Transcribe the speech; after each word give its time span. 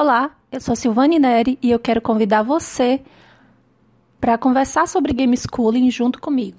Olá, 0.00 0.30
eu 0.50 0.62
sou 0.62 0.74
Silvane 0.74 1.18
Neri 1.18 1.58
e 1.60 1.70
eu 1.70 1.78
quero 1.78 2.00
convidar 2.00 2.42
você 2.42 3.02
para 4.18 4.38
conversar 4.38 4.88
sobre 4.88 5.12
game 5.12 5.36
schooling 5.36 5.90
junto 5.90 6.18
comigo. 6.18 6.56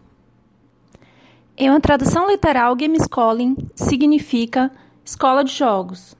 Em 1.58 1.68
uma 1.68 1.82
tradução 1.82 2.30
literal, 2.30 2.76
game 2.76 2.96
schooling 3.00 3.58
significa 3.76 4.72
escola 5.04 5.44
de 5.44 5.54
jogos. 5.54 6.16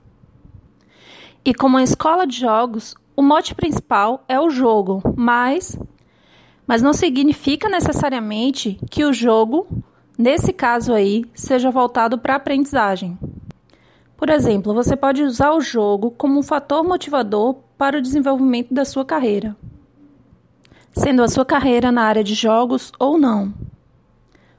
E 1.44 1.54
como 1.54 1.76
uma 1.76 1.84
escola 1.84 2.26
de 2.26 2.40
jogos, 2.40 2.96
o 3.14 3.22
mote 3.22 3.54
principal 3.54 4.24
é 4.28 4.40
o 4.40 4.50
jogo, 4.50 5.00
mas 5.16 5.78
mas 6.66 6.82
não 6.82 6.92
significa 6.92 7.68
necessariamente 7.68 8.80
que 8.90 9.04
o 9.04 9.12
jogo, 9.12 9.68
nesse 10.18 10.52
caso 10.52 10.92
aí, 10.92 11.24
seja 11.32 11.70
voltado 11.70 12.18
para 12.18 12.32
a 12.32 12.36
aprendizagem. 12.38 13.16
Por 14.22 14.30
exemplo, 14.30 14.72
você 14.72 14.94
pode 14.94 15.24
usar 15.24 15.50
o 15.50 15.60
jogo 15.60 16.12
como 16.12 16.38
um 16.38 16.44
fator 16.44 16.84
motivador 16.84 17.56
para 17.76 17.98
o 17.98 18.00
desenvolvimento 18.00 18.72
da 18.72 18.84
sua 18.84 19.04
carreira, 19.04 19.56
sendo 20.92 21.24
a 21.24 21.28
sua 21.28 21.44
carreira 21.44 21.90
na 21.90 22.04
área 22.04 22.22
de 22.22 22.32
jogos 22.32 22.92
ou 23.00 23.18
não. 23.18 23.52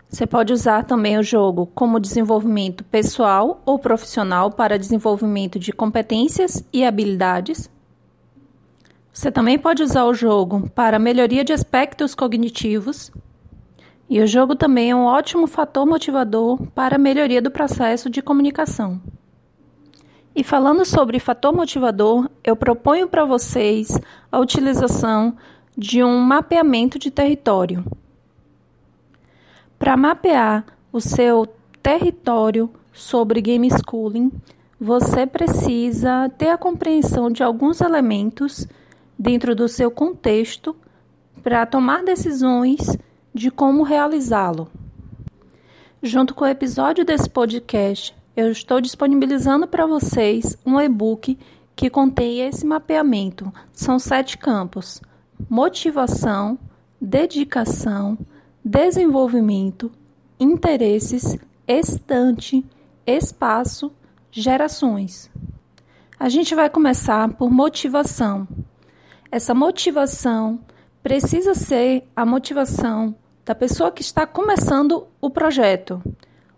Você 0.10 0.28
pode 0.28 0.52
usar 0.52 0.84
também 0.84 1.18
o 1.18 1.24
jogo 1.24 1.66
como 1.68 1.98
desenvolvimento 1.98 2.84
pessoal 2.84 3.62
ou 3.66 3.80
profissional 3.80 4.52
para 4.52 4.78
desenvolvimento 4.78 5.58
de 5.58 5.72
competências 5.72 6.62
e 6.74 6.84
habilidades. 6.84 7.72
Você 9.14 9.32
também 9.32 9.58
pode 9.58 9.82
usar 9.82 10.04
o 10.04 10.14
jogo 10.14 10.70
para 10.72 11.00
melhoria 11.00 11.42
de 11.42 11.54
aspectos 11.54 12.14
cognitivos. 12.14 13.14
E 14.10 14.20
o 14.20 14.28
jogo 14.28 14.58
também 14.58 14.92
é 14.92 14.96
um 14.96 15.06
ótimo 15.06 15.48
fator 15.48 15.86
motivador 15.86 16.62
para 16.76 16.98
a 16.98 17.00
melhoria 17.00 17.42
do 17.42 17.50
processo 17.50 18.10
de 18.10 18.22
comunicação. 18.22 19.00
E 20.36 20.44
falando 20.44 20.84
sobre 20.84 21.20
fator 21.20 21.54
motivador, 21.54 22.28
eu 22.44 22.56
proponho 22.56 23.08
para 23.08 23.24
vocês 23.24 24.00
a 24.32 24.40
utilização 24.40 25.38
de 25.78 26.04
um 26.04 26.20
mapeamento 26.20 26.98
de 26.98 27.12
território. 27.12 27.86
Para 29.78 29.96
mapear 29.96 30.66
o 30.92 31.00
seu 31.00 31.48
território 31.84 32.70
sobre 32.92 33.42
game 33.42 33.70
schooling, 33.70 34.32
você 34.80 35.28
precisa 35.28 36.30
ter 36.38 36.50
a 36.50 36.58
compreensão 36.58 37.30
de 37.30 37.44
alguns 37.44 37.80
elementos 37.80 38.68
dentro 39.18 39.56
do 39.56 39.68
seu 39.68 39.92
contexto 39.92 40.76
para 41.44 41.66
tomar 41.66 42.04
decisões 42.04 42.98
de 43.34 43.52
como 43.52 43.84
realizá-lo. 43.84 44.68
Junto 46.02 46.34
com 46.34 46.44
o 46.44 46.48
episódio 46.48 47.06
desse 47.06 47.30
podcast, 47.30 48.16
eu 48.36 48.52
estou 48.52 48.82
disponibilizando 48.82 49.68
para 49.68 49.86
vocês 49.86 50.58
um 50.66 50.80
e-book 50.80 51.38
que 51.76 51.90
contém 51.90 52.42
esse 52.42 52.66
mapeamento. 52.66 53.54
São 53.72 54.00
sete 54.00 54.38
campos: 54.38 55.02
motivação, 55.50 56.58
dedicação, 57.00 58.18
desenvolvimento, 58.64 59.92
interesses, 60.40 61.38
estante, 61.68 62.66
espaço, 63.06 63.92
gerações. 64.32 65.30
A 66.20 66.30
gente 66.30 66.56
vai 66.56 66.70
começar 66.70 67.30
por 67.34 67.52
motivação. 67.52 68.48
Essa 69.32 69.54
motivação 69.54 70.60
precisa 71.04 71.54
ser 71.54 72.08
a 72.16 72.26
motivação 72.26 73.16
da 73.46 73.54
pessoa 73.54 73.92
que 73.92 74.02
está 74.02 74.26
começando 74.26 75.06
o 75.20 75.30
projeto. 75.30 76.02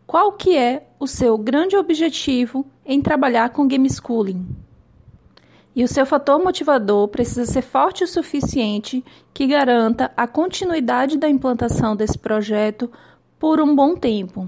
Qual 0.07 0.33
que 0.33 0.55
é 0.55 0.87
o 0.99 1.07
seu 1.07 1.37
grande 1.37 1.75
objetivo 1.75 2.65
em 2.85 3.01
trabalhar 3.01 3.49
com 3.49 3.67
game 3.67 3.89
schooling? 3.89 4.45
E 5.75 5.83
o 5.83 5.87
seu 5.87 6.05
fator 6.05 6.41
motivador 6.41 7.07
precisa 7.07 7.45
ser 7.45 7.63
forte 7.63 8.03
o 8.03 8.07
suficiente 8.07 9.03
que 9.33 9.47
garanta 9.47 10.11
a 10.15 10.27
continuidade 10.27 11.17
da 11.17 11.27
implantação 11.27 11.95
desse 11.95 12.17
projeto 12.17 12.89
por 13.39 13.59
um 13.59 13.75
bom 13.75 13.95
tempo. 13.95 14.47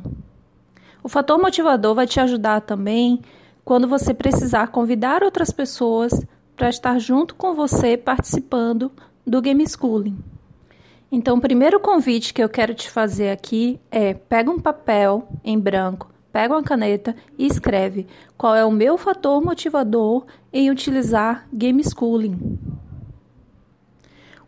O 1.04 1.10
fator 1.10 1.40
motivador 1.40 1.96
vai 1.96 2.06
te 2.06 2.20
ajudar 2.20 2.62
também 2.62 3.22
quando 3.66 3.88
você 3.88 4.14
precisar 4.14 4.68
convidar 4.68 5.24
outras 5.24 5.52
pessoas 5.52 6.14
para 6.56 6.70
estar 6.70 7.00
junto 7.00 7.36
com 7.36 7.54
você 7.54 7.98
participando 7.98 8.92
do 9.26 9.42
Game 9.42 9.68
Schooling. 9.68 10.18
Então, 11.12 11.38
o 11.38 11.42
primeiro 11.42 11.80
convite 11.80 12.34
que 12.34 12.44
eu 12.44 12.50
quero 12.50 12.74
te 12.74 12.90
fazer 12.90 13.30
aqui 13.30 13.80
é: 13.90 14.14
pega 14.14 14.52
um 14.52 14.60
papel 14.60 15.28
em 15.44 15.60
branco 15.60 16.10
pega 16.38 16.54
uma 16.54 16.62
caneta 16.62 17.16
e 17.36 17.48
escreve 17.48 18.06
qual 18.38 18.54
é 18.54 18.64
o 18.64 18.70
meu 18.70 18.96
fator 18.96 19.44
motivador 19.44 20.24
em 20.54 20.70
utilizar 20.70 21.48
game 21.52 21.84
schooling. 21.84 22.60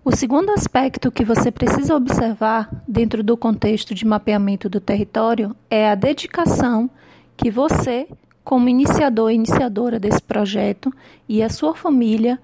O 0.06 0.16
segundo 0.16 0.52
aspecto 0.52 1.12
que 1.12 1.25
você 1.25 1.52
precisa 1.52 1.96
observar 1.96 2.70
dentro 2.88 3.24
do 3.24 3.36
contexto 3.36 3.96
de 3.96 4.06
mapeamento 4.06 4.70
do 4.70 4.80
território 4.80 5.56
é 5.68 5.90
a 5.90 5.96
dedicação 5.96 6.91
que 7.36 7.50
você, 7.50 8.08
como 8.44 8.70
iniciador 8.70 9.31
e 9.31 9.36
iniciadora 9.36 10.00
desse 10.00 10.22
projeto, 10.22 10.94
e 11.28 11.41
a 11.41 11.50
sua 11.50 11.74
família 11.74 12.40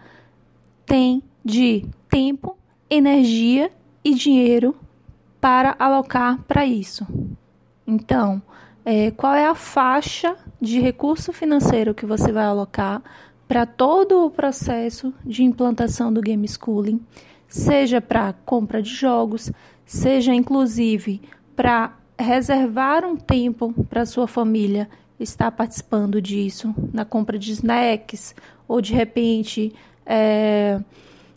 tem 0.88 1.22
de 1.44 1.86
tempo, 2.10 2.58
energia 2.90 3.70
e 4.06 4.14
dinheiro 4.14 4.76
para 5.42 5.76
alocar 5.80 6.38
para 6.48 6.66
isso. 6.66 7.06
Então, 7.86 8.42
é, 8.86 9.10
qual 9.10 9.34
é 9.34 9.48
a 9.48 9.56
faixa 9.56 10.36
de 10.62 10.80
recurso 10.80 11.34
financeiro 11.34 11.94
que 11.94 12.06
você 12.06 12.32
vai 12.32 12.46
alocar 12.46 13.02
para 13.48 13.66
todo 13.66 14.26
o 14.26 14.30
processo 14.30 15.14
de 15.26 15.44
implantação 15.44 16.14
do 16.14 16.22
game 16.22 16.48
schooling, 16.48 17.02
seja 17.48 18.00
para 18.00 18.34
compra 18.46 18.82
de 18.82 18.90
jogos, 18.90 19.52
seja 19.86 20.34
inclusive 20.34 21.22
para 21.56 21.96
reservar 22.18 23.04
um 23.04 23.16
tempo 23.16 23.74
para 23.90 24.06
sua 24.06 24.28
família 24.28 24.90
estar 25.20 25.52
participando 25.52 26.22
disso, 26.22 26.74
na 26.94 27.06
compra 27.06 27.38
de 27.38 27.52
snacks 27.52 28.36
ou 28.68 28.82
de 28.82 28.94
repente 28.94 29.74
é, 30.06 30.80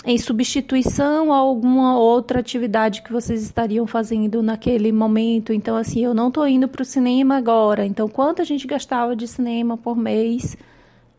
em 0.04 0.16
substituição 0.16 1.32
a 1.32 1.36
alguma 1.36 1.98
outra 1.98 2.40
atividade 2.40 3.02
que 3.02 3.12
vocês 3.12 3.42
estariam 3.42 3.86
fazendo 3.86 4.42
naquele 4.42 4.92
momento. 4.92 5.52
Então, 5.52 5.76
assim, 5.76 6.04
eu 6.04 6.14
não 6.14 6.28
estou 6.28 6.46
indo 6.46 6.68
para 6.68 6.82
o 6.82 6.84
cinema 6.84 7.36
agora. 7.36 7.84
Então, 7.84 8.08
quanto 8.08 8.40
a 8.40 8.44
gente 8.44 8.66
gastava 8.66 9.16
de 9.16 9.26
cinema 9.26 9.76
por 9.76 9.96
mês 9.96 10.56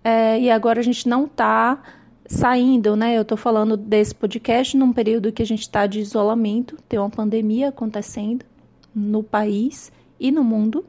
é, 0.03 0.39
e 0.39 0.49
agora 0.49 0.79
a 0.79 0.83
gente 0.83 1.07
não 1.07 1.25
está 1.25 1.81
saindo, 2.25 2.95
né? 2.95 3.17
Eu 3.17 3.23
estou 3.23 3.37
falando 3.37 3.75
desse 3.75 4.15
podcast 4.15 4.77
num 4.77 4.93
período 4.93 5.31
que 5.31 5.41
a 5.41 5.45
gente 5.45 5.61
está 5.61 5.85
de 5.85 5.99
isolamento, 5.99 6.77
tem 6.87 6.99
uma 6.99 7.09
pandemia 7.09 7.69
acontecendo 7.69 8.45
no 8.95 9.23
país 9.23 9.91
e 10.19 10.31
no 10.31 10.43
mundo. 10.43 10.85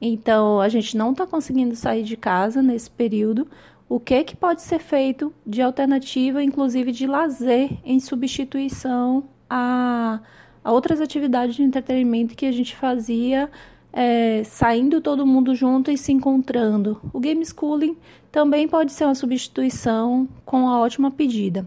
Então, 0.00 0.60
a 0.60 0.68
gente 0.68 0.96
não 0.96 1.12
está 1.12 1.26
conseguindo 1.26 1.74
sair 1.74 2.02
de 2.02 2.16
casa 2.16 2.60
nesse 2.60 2.90
período 2.90 3.46
o 3.88 4.00
que, 4.00 4.24
que 4.24 4.36
pode 4.36 4.62
ser 4.62 4.78
feito 4.78 5.32
de 5.46 5.60
alternativa, 5.60 6.42
inclusive 6.42 6.90
de 6.90 7.06
lazer, 7.06 7.70
em 7.84 8.00
substituição 8.00 9.24
a, 9.48 10.20
a 10.62 10.72
outras 10.72 11.00
atividades 11.00 11.54
de 11.54 11.62
entretenimento 11.62 12.34
que 12.34 12.46
a 12.46 12.52
gente 12.52 12.74
fazia 12.74 13.50
é, 13.92 14.42
saindo 14.44 15.00
todo 15.00 15.24
mundo 15.24 15.54
junto 15.54 15.90
e 15.90 15.96
se 15.96 16.12
encontrando. 16.12 17.00
O 17.12 17.20
game 17.20 17.44
schooling 17.46 17.96
também 18.32 18.66
pode 18.66 18.92
ser 18.92 19.04
uma 19.04 19.14
substituição 19.14 20.28
com 20.44 20.68
a 20.68 20.80
ótima 20.80 21.10
pedida. 21.10 21.64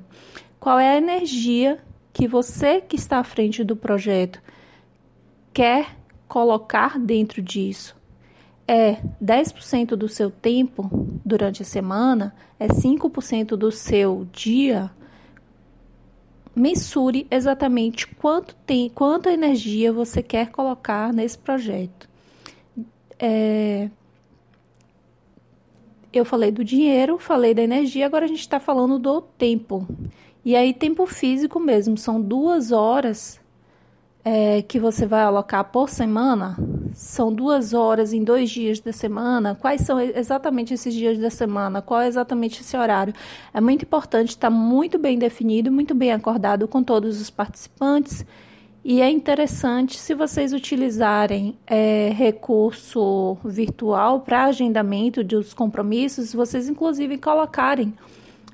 Qual 0.60 0.78
é 0.78 0.90
a 0.90 0.98
energia 0.98 1.80
que 2.12 2.28
você 2.28 2.82
que 2.82 2.98
está 2.98 3.20
à 3.20 3.24
frente 3.24 3.64
do 3.64 3.76
projeto 3.76 4.42
quer 5.54 5.96
colocar 6.28 7.00
dentro 7.00 7.42
disso? 7.42 7.96
É 8.68 8.98
10% 9.24 9.96
do 9.96 10.10
seu 10.10 10.30
tempo 10.30 10.90
durante 11.24 11.62
a 11.62 11.66
semana? 11.66 12.36
É 12.60 12.68
5% 12.68 13.56
do 13.56 13.72
seu 13.72 14.28
dia? 14.32 14.92
Mensure 16.54 17.26
exatamente 17.32 18.08
quanto 18.08 18.56
tem, 18.66 18.90
quanta 18.90 19.32
energia 19.32 19.94
você 19.94 20.22
quer 20.22 20.50
colocar 20.52 21.14
nesse 21.14 21.38
projeto. 21.38 22.10
É, 23.20 23.90
eu 26.12 26.26
falei 26.26 26.52
do 26.52 26.64
dinheiro, 26.64 27.18
falei 27.18 27.54
da 27.54 27.62
energia, 27.62 28.06
agora 28.06 28.26
a 28.26 28.28
gente 28.28 28.40
está 28.40 28.60
falando 28.60 29.00
do 29.00 29.22
tempo. 29.22 29.88
E 30.44 30.56
aí, 30.56 30.74
tempo 30.74 31.06
físico 31.06 31.60
mesmo, 31.60 31.98
são 31.98 32.22
duas 32.22 32.72
horas 32.72 33.40
é, 34.24 34.62
que 34.62 34.80
você 34.80 35.06
vai 35.06 35.22
alocar 35.22 35.64
por 35.66 35.90
semana. 35.90 36.58
São 36.98 37.32
duas 37.32 37.76
horas 37.76 38.12
em 38.12 38.24
dois 38.24 38.50
dias 38.50 38.80
da 38.80 38.92
semana. 38.92 39.54
Quais 39.54 39.82
são 39.82 40.00
exatamente 40.00 40.74
esses 40.74 40.92
dias 40.92 41.20
da 41.20 41.30
semana? 41.30 41.80
Qual 41.80 42.02
é 42.02 42.08
exatamente 42.08 42.62
esse 42.62 42.76
horário? 42.76 43.14
É 43.54 43.62
muito 43.62 43.84
importante 43.84 44.30
estar 44.30 44.50
muito 44.50 44.98
bem 44.98 45.20
definido, 45.20 45.72
muito 45.72 45.94
bem 45.94 46.12
acordado 46.12 46.68
com 46.68 46.82
todos 46.82 47.22
os 47.22 47.30
participantes 47.30 48.26
e 48.84 49.00
é 49.00 49.12
interessante 49.12 49.96
se 50.00 50.16
vocês 50.16 50.54
utilizarem 50.54 51.56
é, 51.68 52.10
recurso 52.16 53.38
virtual 53.46 54.22
para 54.22 54.46
agendamento 54.46 55.24
dos 55.24 55.54
compromissos, 55.54 56.34
vocês 56.34 56.68
inclusive 56.68 57.20
colocarem 57.20 57.94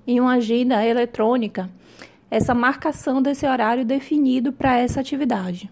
em 0.06 0.19
uma 0.19 0.34
agenda 0.34 0.86
eletrônica 0.86 1.69
essa 2.30 2.54
marcação 2.54 3.22
desse 3.22 3.45
horário 3.45 3.86
definido 3.86 4.51
para 4.51 4.78
essa 4.78 5.00
atividade. 5.00 5.69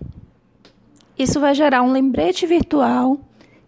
Isso 1.17 1.39
vai 1.39 1.53
gerar 1.53 1.81
um 1.81 1.91
lembrete 1.91 2.45
virtual 2.45 3.19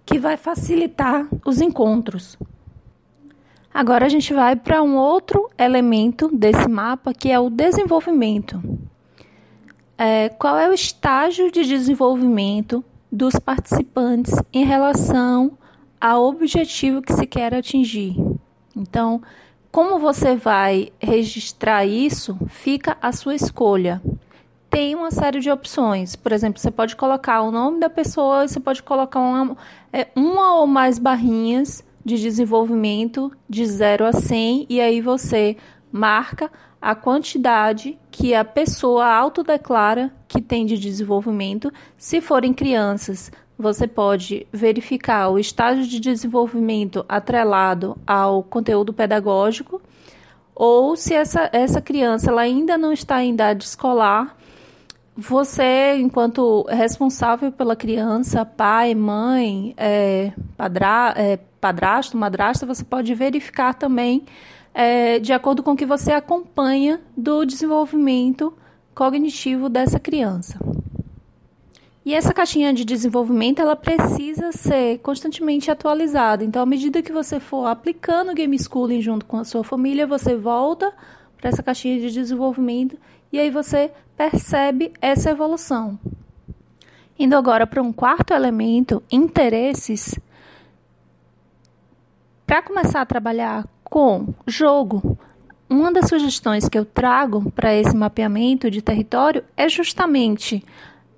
que 0.05 0.19
vai 0.19 0.37
facilitar 0.37 1.27
os 1.45 1.61
encontros. 1.61 2.37
Agora 3.73 4.05
a 4.05 4.09
gente 4.09 4.33
vai 4.33 4.55
para 4.55 4.83
um 4.83 4.95
outro 4.95 5.49
elemento 5.57 6.29
desse 6.35 6.67
mapa 6.67 7.13
que 7.13 7.31
é 7.31 7.39
o 7.39 7.49
desenvolvimento 7.49 8.61
é, 9.97 10.29
qual 10.29 10.57
é 10.57 10.69
o 10.69 10.73
estágio 10.73 11.51
de 11.51 11.63
desenvolvimento 11.63 12.83
dos 13.11 13.35
participantes 13.35 14.33
em 14.51 14.65
relação 14.65 15.57
ao 15.99 16.25
objetivo 16.25 17.01
que 17.01 17.13
se 17.13 17.25
quer 17.25 17.53
atingir. 17.53 18.15
Então, 18.75 19.21
como 19.71 19.99
você 19.99 20.35
vai 20.35 20.91
registrar 20.99 21.85
isso, 21.85 22.37
fica 22.47 22.97
a 23.01 23.11
sua 23.11 23.35
escolha. 23.35 24.01
Tem 24.73 24.95
uma 24.95 25.11
série 25.11 25.39
de 25.39 25.51
opções. 25.51 26.15
Por 26.15 26.31
exemplo, 26.31 26.59
você 26.59 26.71
pode 26.71 26.95
colocar 26.95 27.43
o 27.43 27.51
nome 27.51 27.79
da 27.79 27.91
pessoa, 27.91 28.47
você 28.47 28.59
pode 28.59 28.81
colocar 28.81 29.19
uma, 29.19 29.55
é, 29.93 30.07
uma 30.15 30.55
ou 30.55 30.65
mais 30.65 30.97
barrinhas 30.97 31.83
de 32.03 32.19
desenvolvimento 32.19 33.31
de 33.47 33.63
0 33.67 34.03
a 34.03 34.11
100 34.11 34.65
e 34.67 34.81
aí 34.81 34.99
você 34.99 35.57
marca 35.91 36.51
a 36.81 36.95
quantidade 36.95 37.99
que 38.09 38.33
a 38.33 38.43
pessoa 38.43 39.05
autodeclara 39.05 40.11
que 40.27 40.41
tem 40.41 40.65
de 40.65 40.75
desenvolvimento. 40.75 41.71
Se 41.95 42.19
forem 42.19 42.51
crianças, 42.51 43.31
você 43.55 43.85
pode 43.87 44.47
verificar 44.51 45.29
o 45.29 45.37
estágio 45.37 45.85
de 45.85 45.99
desenvolvimento 45.99 47.05
atrelado 47.07 47.95
ao 48.07 48.41
conteúdo 48.41 48.91
pedagógico, 48.91 49.79
ou 50.55 50.95
se 50.95 51.13
essa, 51.13 51.47
essa 51.53 51.79
criança 51.79 52.31
ela 52.31 52.41
ainda 52.41 52.75
não 52.75 52.91
está 52.91 53.23
em 53.23 53.33
idade 53.33 53.65
escolar, 53.65 54.35
você, 55.15 55.95
enquanto 55.97 56.65
responsável 56.69 57.51
pela 57.51 57.75
criança, 57.75 58.43
pai, 58.43 58.95
mãe, 58.95 59.73
é, 59.77 60.33
padra, 60.57 61.13
é, 61.15 61.37
padrasto, 61.61 62.17
madrasta, 62.17 62.65
você 62.65 62.83
pode 62.83 63.13
verificar 63.13 63.75
também 63.75 64.25
é, 64.73 65.19
de 65.19 65.31
acordo 65.31 65.61
com 65.61 65.71
o 65.71 65.75
que 65.75 65.85
você 65.85 66.11
acompanha 66.11 66.99
do 67.15 67.45
desenvolvimento 67.45 68.53
cognitivo 68.95 69.69
dessa 69.69 69.99
criança. 69.99 70.57
E 72.05 72.13
essa 72.13 72.33
caixinha 72.33 72.73
de 72.73 72.83
desenvolvimento 72.83 73.61
ela 73.61 73.75
precisa 73.75 74.51
ser 74.51 74.97
constantemente 74.97 75.71
atualizada. 75.71 76.43
Então, 76.43 76.61
à 76.61 76.65
medida 76.65 77.01
que 77.01 77.13
você 77.13 77.39
for 77.39 77.65
aplicando 77.65 78.31
o 78.31 78.35
game 78.35 78.57
schooling 78.59 78.99
junto 78.99 79.25
com 79.25 79.37
a 79.37 79.45
sua 79.45 79.63
família, 79.63 80.05
você 80.05 80.35
volta 80.35 80.91
para 81.37 81.49
essa 81.49 81.63
caixinha 81.63 81.99
de 81.99 82.11
desenvolvimento 82.11 82.97
e 83.33 83.39
aí 83.39 83.49
você 83.49 83.91
percebe 84.15 84.93
essa 85.01 85.31
evolução. 85.31 85.99
Indo 87.17 87.35
agora 87.35 87.65
para 87.65 87.81
um 87.81 87.91
quarto 87.91 88.31
elemento, 88.31 89.01
interesses. 89.11 90.19
Para 92.45 92.61
começar 92.61 93.01
a 93.01 93.05
trabalhar 93.05 93.67
com 93.83 94.33
jogo. 94.45 95.17
Uma 95.67 95.91
das 95.91 96.09
sugestões 96.09 96.69
que 96.69 96.77
eu 96.77 96.85
trago 96.85 97.51
para 97.51 97.73
esse 97.73 97.95
mapeamento 97.95 98.69
de 98.69 98.83
território 98.83 99.43
é 99.57 99.67
justamente 99.67 100.63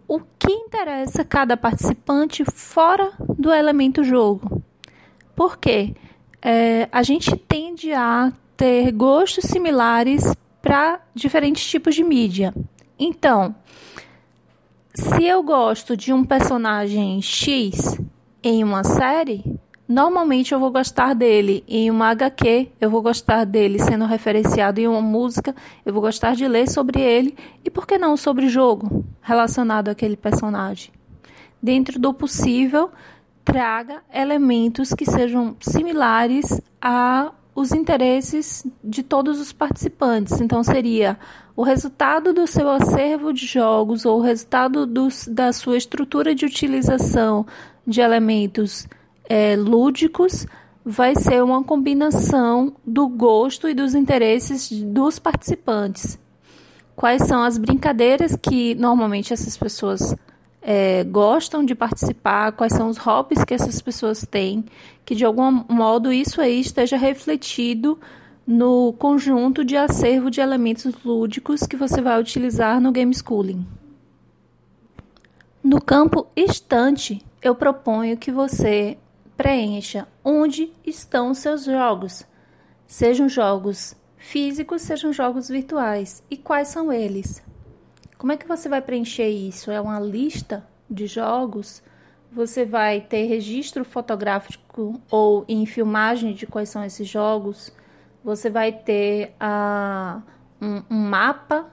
o 0.08 0.22
que 0.40 0.52
interessa 0.52 1.26
cada 1.26 1.58
participante 1.58 2.46
fora 2.46 3.12
do 3.38 3.52
elemento 3.52 4.06
jogo. 4.06 4.64
Por 5.36 5.58
quê? 5.58 5.94
É, 6.42 6.88
a 6.94 7.04
gente 7.04 7.36
tende 7.36 7.92
a 7.92 8.32
ter 8.56 8.92
gostos 8.94 9.46
similares 9.46 10.34
para 10.66 11.00
diferentes 11.14 11.64
tipos 11.64 11.94
de 11.94 12.04
mídia. 12.04 12.52
Então, 12.98 13.56
se 14.96 15.24
eu 15.24 15.44
gosto 15.44 15.96
de 15.96 16.12
um 16.12 16.26
personagem 16.26 17.22
X 17.22 18.00
em 18.42 18.64
uma 18.64 18.84
série, 18.84 19.44
Normalmente 19.88 20.52
eu 20.52 20.60
vou 20.60 20.72
gostar 20.72 21.14
dele 21.14 21.64
em 21.68 21.92
uma 21.92 22.10
HQ, 22.10 22.72
eu 22.82 22.90
vou 22.90 23.04
gostar 23.04 23.46
dele 23.46 23.78
sendo 23.78 24.06
referenciado 24.06 24.82
em 24.82 24.88
uma 24.88 25.00
música, 25.00 25.56
eu 25.86 25.94
vou 25.94 26.02
gostar 26.02 26.34
de 26.34 26.48
ler 26.48 26.68
sobre 26.68 27.00
ele 27.00 27.38
e 27.64 27.70
por 27.70 27.86
que 27.86 27.96
não 27.96 28.18
sobre 28.18 28.50
jogo 28.50 29.06
relacionado 29.22 29.90
àquele 29.90 30.18
personagem. 30.18 30.92
Dentro 31.62 32.00
do 32.00 32.16
possível, 32.16 32.90
traga 33.44 34.02
elementos 34.12 34.90
que 34.92 35.06
sejam 35.06 35.56
similares 35.60 36.60
a 36.82 37.32
os 37.56 37.72
interesses 37.72 38.68
de 38.84 39.02
todos 39.02 39.40
os 39.40 39.54
participantes. 39.54 40.42
Então 40.42 40.62
seria 40.62 41.18
o 41.56 41.64
resultado 41.64 42.34
do 42.34 42.46
seu 42.46 42.70
acervo 42.70 43.32
de 43.32 43.46
jogos 43.46 44.06
ou 44.06 44.20
o 44.20 44.22
resultado 44.22 44.86
da 45.30 45.54
sua 45.54 45.78
estrutura 45.78 46.36
de 46.36 46.46
utilização 46.46 47.48
de 47.88 48.02
elementos 48.02 48.86
é, 49.30 49.56
lúdicos 49.56 50.46
vai 50.84 51.16
ser 51.16 51.42
uma 51.44 51.64
combinação 51.64 52.76
do 52.86 53.08
gosto 53.08 53.68
e 53.70 53.74
dos 53.74 53.96
interesses 53.96 54.70
dos 54.72 55.18
participantes. 55.18 56.20
Quais 56.96 57.24
são 57.24 57.42
as 57.42 57.58
brincadeiras 57.58 58.36
que 58.36 58.76
normalmente 58.76 59.34
essas 59.34 59.58
pessoas 59.58 60.16
é, 60.68 61.04
gostam 61.04 61.64
de 61.64 61.76
participar, 61.76 62.52
quais 62.54 62.74
são 62.74 62.90
os 62.90 62.98
hobbies 62.98 63.44
que 63.44 63.54
essas 63.54 63.80
pessoas 63.80 64.26
têm, 64.26 64.66
que 65.06 65.14
de 65.14 65.24
algum 65.24 65.64
modo 65.70 66.12
isso 66.12 66.42
aí 66.42 66.60
esteja 66.60 66.98
refletido 66.98 68.00
no 68.48 68.92
conjunto 68.94 69.64
de 69.64 69.78
acervo 69.78 70.32
de 70.32 70.42
elementos 70.42 70.92
lúdicos 71.06 71.68
que 71.68 71.76
você 71.76 72.02
vai 72.02 72.20
utilizar 72.20 72.82
no 72.82 72.92
game 72.92 73.14
schooling. 73.14 73.64
No 75.64 75.80
campo 75.80 76.26
estante, 76.36 77.24
eu 77.44 77.54
proponho 77.54 78.18
que 78.18 78.32
você 78.32 78.98
preencha 79.38 80.08
onde 80.24 80.72
estão 80.84 81.36
seus 81.36 81.66
jogos, 81.66 82.26
sejam 82.88 83.30
jogos 83.30 83.96
físicos, 84.18 84.82
sejam 84.82 85.14
jogos 85.14 85.48
virtuais. 85.48 86.24
E 86.28 86.36
quais 86.36 86.70
são 86.70 86.92
eles? 86.92 87.44
Como 88.18 88.32
é 88.32 88.38
que 88.38 88.48
você 88.48 88.70
vai 88.70 88.82
preencher 88.82 89.28
isso? 89.30 89.72
É 89.72 89.80
uma 89.80 90.00
lista 90.00 90.66
de 90.90 91.08
jogos? 91.08 91.84
Você 92.32 92.66
vai 92.66 93.02
ter 93.02 93.26
registro 93.26 93.86
fotográfico 93.86 95.02
ou 95.10 95.46
em 95.48 95.66
filmagem 95.66 96.34
de 96.34 96.46
quais 96.46 96.70
são 96.70 96.84
esses 96.84 97.08
jogos? 97.08 97.72
Você 98.24 98.50
vai 98.50 98.72
ter 98.72 99.34
uh, 99.40 100.22
um, 100.62 100.84
um 100.90 101.00
mapa 101.00 101.70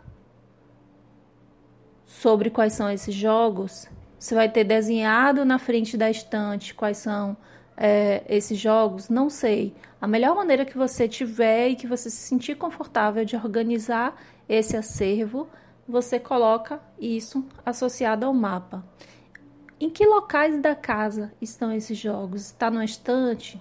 sobre 2.06 2.50
quais 2.50 2.74
são 2.74 2.90
esses 2.90 3.14
jogos? 3.14 3.88
Você 4.18 4.34
vai 4.34 4.48
ter 4.48 4.62
desenhado 4.62 5.44
na 5.44 5.58
frente 5.58 5.96
da 5.96 6.08
estante 6.10 6.74
quais 6.74 6.98
são 6.98 7.36
é, 7.76 8.22
esses 8.28 8.58
jogos? 8.58 9.08
Não 9.08 9.28
sei. 9.28 9.74
A 10.00 10.06
melhor 10.06 10.36
maneira 10.36 10.64
que 10.64 10.76
você 10.76 11.08
tiver 11.08 11.70
e 11.70 11.76
que 11.76 11.86
você 11.86 12.10
se 12.10 12.18
sentir 12.18 12.56
confortável 12.56 13.24
de 13.24 13.34
organizar 13.34 14.14
esse 14.48 14.76
acervo, 14.76 15.48
você 15.92 16.18
coloca 16.18 16.80
isso 16.98 17.44
associado 17.66 18.24
ao 18.24 18.32
mapa. 18.32 18.82
em 19.78 19.90
que 19.90 20.06
locais 20.06 20.58
da 20.58 20.74
casa 20.74 21.34
estão 21.38 21.70
esses 21.70 21.98
jogos? 21.98 22.46
Está 22.46 22.70
no 22.70 22.82
estante? 22.82 23.60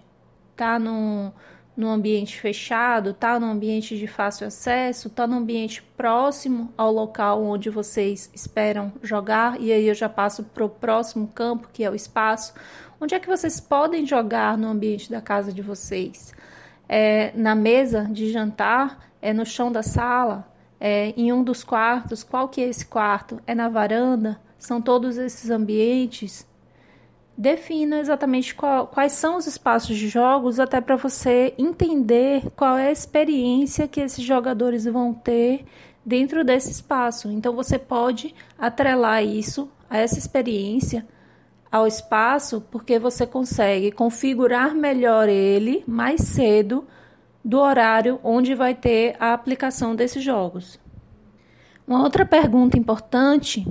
Está 0.51 0.79
no, 0.79 1.33
no 1.75 1.89
ambiente 1.89 2.39
fechado? 2.39 3.09
Está 3.09 3.38
no 3.38 3.47
ambiente 3.47 3.97
de 3.97 4.07
fácil 4.07 4.47
acesso? 4.47 5.09
Está 5.09 5.27
no 5.27 5.35
ambiente 5.35 5.81
próximo 5.97 6.71
ao 6.77 6.89
local 6.91 7.43
onde 7.43 7.69
vocês 7.69 8.31
esperam 8.33 8.93
jogar? 9.03 9.59
E 9.59 9.73
aí 9.73 9.88
eu 9.88 9.95
já 9.95 10.07
passo 10.07 10.43
para 10.43 10.63
o 10.63 10.69
próximo 10.69 11.27
campo, 11.27 11.69
que 11.73 11.83
é 11.83 11.89
o 11.89 11.95
espaço. 11.95 12.53
Onde 13.00 13.13
é 13.13 13.19
que 13.19 13.27
vocês 13.27 13.59
podem 13.59 14.05
jogar 14.05 14.57
no 14.57 14.69
ambiente 14.69 15.11
da 15.11 15.19
casa 15.19 15.51
de 15.51 15.61
vocês? 15.61 16.33
É 16.88 17.33
na 17.35 17.55
mesa 17.55 18.07
de 18.09 18.31
jantar? 18.31 19.11
É 19.21 19.33
no 19.33 19.45
chão 19.45 19.69
da 19.71 19.83
sala? 19.83 20.50
É 20.83 21.13
em 21.15 21.31
um 21.31 21.43
dos 21.43 21.63
quartos? 21.63 22.23
Qual 22.23 22.50
que 22.50 22.59
é 22.59 22.67
esse 22.67 22.85
quarto? 22.85 23.39
É 23.45 23.53
na 23.53 23.69
varanda? 23.69 24.41
são 24.61 24.79
todos 24.79 25.17
esses 25.17 25.50
ambientes, 25.50 26.47
defina 27.35 28.00
exatamente 28.00 28.53
qual, 28.53 28.85
quais 28.88 29.13
são 29.13 29.38
os 29.38 29.47
espaços 29.47 29.97
de 29.97 30.07
jogos, 30.07 30.59
até 30.59 30.79
para 30.79 30.95
você 30.95 31.53
entender 31.57 32.43
qual 32.55 32.77
é 32.77 32.88
a 32.88 32.91
experiência 32.91 33.88
que 33.88 34.00
esses 34.00 34.23
jogadores 34.23 34.85
vão 34.85 35.13
ter 35.13 35.65
dentro 36.05 36.43
desse 36.43 36.71
espaço. 36.71 37.29
Então 37.29 37.55
você 37.55 37.79
pode 37.79 38.35
atrelar 38.57 39.23
isso 39.23 39.69
a 39.89 39.97
essa 39.97 40.19
experiência 40.19 41.07
ao 41.71 41.88
espaço, 41.88 42.61
porque 42.69 43.00
você 43.00 43.25
consegue 43.25 43.91
configurar 43.91 44.75
melhor 44.75 45.27
ele 45.27 45.83
mais 45.88 46.21
cedo 46.21 46.85
do 47.43 47.60
horário 47.60 48.19
onde 48.24 48.53
vai 48.53 48.75
ter 48.75 49.15
a 49.19 49.33
aplicação 49.33 49.95
desses 49.95 50.24
jogos. 50.24 50.79
Uma 51.88 52.03
outra 52.03 52.25
pergunta 52.25 52.77
importante 52.77 53.65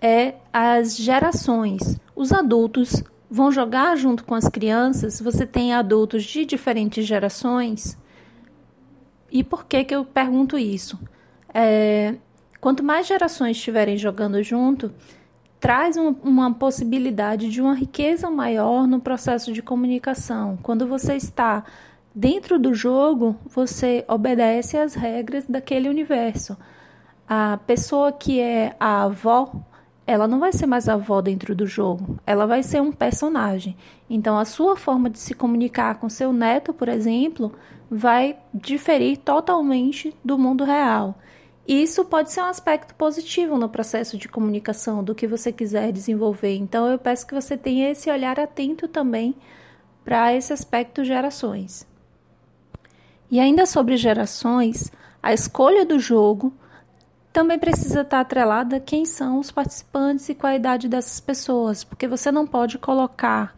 é 0.00 0.34
as 0.52 0.96
gerações. 0.96 1.98
Os 2.14 2.32
adultos 2.32 3.02
vão 3.30 3.50
jogar 3.50 3.96
junto 3.96 4.24
com 4.24 4.34
as 4.34 4.48
crianças. 4.48 5.20
Você 5.20 5.46
tem 5.46 5.72
adultos 5.72 6.24
de 6.24 6.44
diferentes 6.44 7.06
gerações. 7.06 7.96
E 9.30 9.42
por 9.42 9.64
que, 9.64 9.84
que 9.84 9.94
eu 9.94 10.04
pergunto 10.04 10.58
isso? 10.58 10.98
É, 11.54 12.16
quanto 12.60 12.82
mais 12.82 13.06
gerações 13.06 13.56
estiverem 13.56 13.96
jogando 13.96 14.42
junto, 14.42 14.92
traz 15.58 15.96
um, 15.96 16.08
uma 16.22 16.52
possibilidade 16.52 17.48
de 17.48 17.62
uma 17.62 17.72
riqueza 17.72 18.28
maior 18.28 18.86
no 18.86 19.00
processo 19.00 19.52
de 19.52 19.62
comunicação. 19.62 20.58
Quando 20.62 20.86
você 20.86 21.14
está 21.14 21.64
dentro 22.14 22.58
do 22.58 22.74
jogo, 22.74 23.36
você 23.46 24.04
obedece 24.08 24.76
às 24.76 24.94
regras 24.94 25.46
daquele 25.46 25.88
universo. 25.88 26.56
A 27.28 27.58
pessoa 27.66 28.12
que 28.12 28.40
é 28.40 28.76
a 28.78 29.04
avó 29.04 29.52
ela 30.06 30.26
não 30.26 30.40
vai 30.40 30.52
ser 30.52 30.66
mais 30.66 30.88
a 30.88 30.94
avó 30.94 31.20
dentro 31.20 31.54
do 31.54 31.66
jogo, 31.66 32.18
ela 32.26 32.46
vai 32.46 32.62
ser 32.62 32.80
um 32.80 32.92
personagem. 32.92 33.76
Então, 34.10 34.36
a 34.38 34.44
sua 34.44 34.76
forma 34.76 35.08
de 35.08 35.18
se 35.18 35.34
comunicar 35.34 35.98
com 35.98 36.08
seu 36.08 36.32
neto, 36.32 36.74
por 36.74 36.88
exemplo, 36.88 37.52
vai 37.90 38.36
diferir 38.52 39.18
totalmente 39.18 40.14
do 40.24 40.38
mundo 40.38 40.64
real. 40.64 41.16
Isso 41.66 42.04
pode 42.04 42.32
ser 42.32 42.40
um 42.40 42.46
aspecto 42.46 42.94
positivo 42.96 43.56
no 43.56 43.68
processo 43.68 44.18
de 44.18 44.28
comunicação 44.28 45.04
do 45.04 45.14
que 45.14 45.28
você 45.28 45.52
quiser 45.52 45.92
desenvolver. 45.92 46.56
Então, 46.56 46.88
eu 46.88 46.98
peço 46.98 47.26
que 47.26 47.34
você 47.34 47.56
tenha 47.56 47.90
esse 47.90 48.10
olhar 48.10 48.40
atento 48.40 48.88
também 48.88 49.36
para 50.04 50.34
esse 50.34 50.52
aspecto 50.52 51.04
gerações. 51.04 51.86
E 53.32 53.40
ainda 53.40 53.64
sobre 53.64 53.96
gerações, 53.96 54.92
a 55.22 55.32
escolha 55.32 55.86
do 55.86 55.98
jogo 55.98 56.52
também 57.32 57.58
precisa 57.58 58.02
estar 58.02 58.20
atrelada 58.20 58.78
quem 58.78 59.06
são 59.06 59.38
os 59.38 59.50
participantes 59.50 60.28
e 60.28 60.34
qual 60.34 60.52
a 60.52 60.56
idade 60.56 60.86
dessas 60.86 61.18
pessoas, 61.18 61.82
porque 61.82 62.06
você 62.06 62.30
não 62.30 62.46
pode 62.46 62.76
colocar 62.76 63.56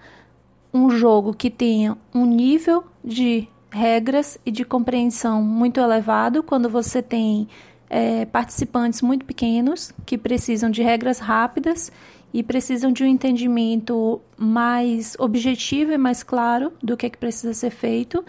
um 0.73 0.91
jogo 0.91 1.35
que 1.35 1.51
tenha 1.51 1.99
um 2.15 2.25
nível 2.25 2.85
de 3.05 3.49
regras 3.69 4.39
e 4.47 4.53
de 4.53 4.65
compreensão 4.65 5.43
muito 5.43 5.81
elevado 5.81 6.45
quando 6.45 6.69
você 6.69 7.03
tem 7.03 7.49
é, 7.91 8.27
participantes 8.27 9.03
muito 9.03 9.25
pequenos 9.25 9.93
que 10.07 10.17
precisam 10.17 10.71
de 10.71 10.85
regras 10.85 11.19
rápidas 11.19 11.91
e 12.33 12.45
precisam 12.45 12.93
de 12.93 13.03
um 13.03 13.09
entendimento 13.09 14.21
mais 14.37 15.17
objetivo 15.19 15.91
e 15.91 15.99
mais 15.99 16.23
claro 16.23 16.73
do 16.81 16.97
que, 16.97 17.07
é 17.07 17.11
que 17.11 17.19
precisa 17.19 17.53
ser 17.53 17.71
feito. 17.71 18.25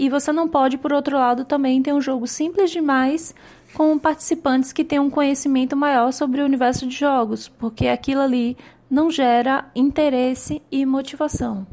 E 0.00 0.08
você 0.08 0.32
não 0.32 0.48
pode, 0.48 0.78
por 0.78 0.94
outro 0.94 1.18
lado, 1.18 1.44
também 1.44 1.82
ter 1.82 1.92
um 1.92 2.00
jogo 2.00 2.26
simples 2.26 2.70
demais 2.70 3.34
com 3.74 3.98
participantes 3.98 4.72
que 4.72 4.82
têm 4.82 4.98
um 4.98 5.10
conhecimento 5.10 5.76
maior 5.76 6.10
sobre 6.10 6.40
o 6.40 6.44
universo 6.46 6.86
de 6.86 6.96
jogos, 6.96 7.48
porque 7.48 7.86
aquilo 7.86 8.22
ali 8.22 8.56
não 8.90 9.10
gera 9.10 9.70
interesse 9.74 10.62
e 10.72 10.86
motivação. 10.86 11.66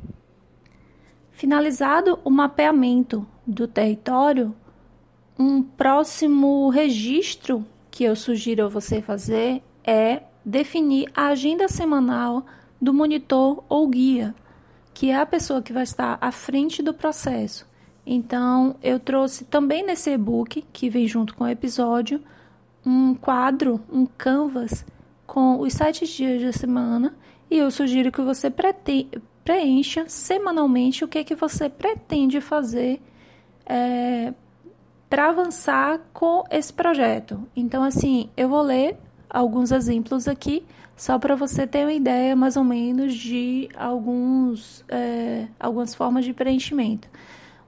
Finalizado 1.32 2.20
o 2.26 2.30
mapeamento 2.30 3.26
do 3.46 3.66
território, 3.66 4.54
um 5.40 5.64
próximo 5.64 6.68
registro 6.68 7.66
que 7.90 8.04
eu 8.04 8.14
sugiro 8.14 8.66
a 8.66 8.68
você 8.68 9.02
fazer 9.02 9.64
é 9.86 10.24
definir 10.44 11.10
a 11.16 11.28
agenda 11.28 11.70
semanal 11.70 12.46
do 12.82 12.94
monitor 12.94 13.64
ou 13.70 13.88
guia, 13.88 14.36
que 14.94 15.12
é 15.12 15.16
a 15.16 15.26
pessoa 15.26 15.62
que 15.62 15.72
vai 15.72 15.84
estar 15.84 16.18
à 16.20 16.30
frente 16.30 16.84
do 16.84 16.94
processo. 16.94 17.66
Então, 18.10 18.78
eu 18.82 19.02
trouxe 19.02 19.44
também 19.44 19.86
nesse 19.86 20.12
e-book, 20.12 20.64
que 20.72 20.90
vem 20.90 21.06
junto 21.06 21.36
com 21.36 21.44
o 21.44 21.48
episódio, 21.50 22.22
um 22.86 23.14
quadro, 23.14 23.82
um 23.92 24.06
canvas, 24.06 24.86
com 25.26 25.60
os 25.60 25.74
sete 25.74 26.08
dias 26.08 26.42
da 26.42 26.54
semana. 26.54 27.14
E 27.52 27.58
eu 27.58 27.70
sugiro 27.70 28.10
que 28.10 28.22
você 28.22 28.50
preencha 29.44 30.06
semanalmente 30.08 31.04
o 31.04 31.08
que, 31.08 31.18
é 31.18 31.24
que 31.26 31.36
você 31.36 31.68
pretende 31.68 32.40
fazer 32.40 33.02
é, 33.66 34.34
para 35.10 35.28
avançar 35.28 36.00
com 36.14 36.46
esse 36.50 36.72
projeto. 36.72 37.46
Então, 37.54 37.84
assim, 37.84 38.30
eu 38.38 38.48
vou 38.48 38.62
ler 38.62 38.96
alguns 39.30 39.70
exemplos 39.70 40.30
aqui, 40.30 40.64
só 40.96 41.20
para 41.20 41.36
você 41.36 41.68
ter 41.68 41.84
uma 41.84 41.92
ideia 41.92 42.38
mais 42.38 42.56
ou 42.56 42.64
menos 42.64 43.14
de 43.14 43.68
alguns, 43.76 44.86
é, 44.88 45.48
algumas 45.60 45.94
formas 45.94 46.24
de 46.24 46.34
preenchimento. 46.34 47.10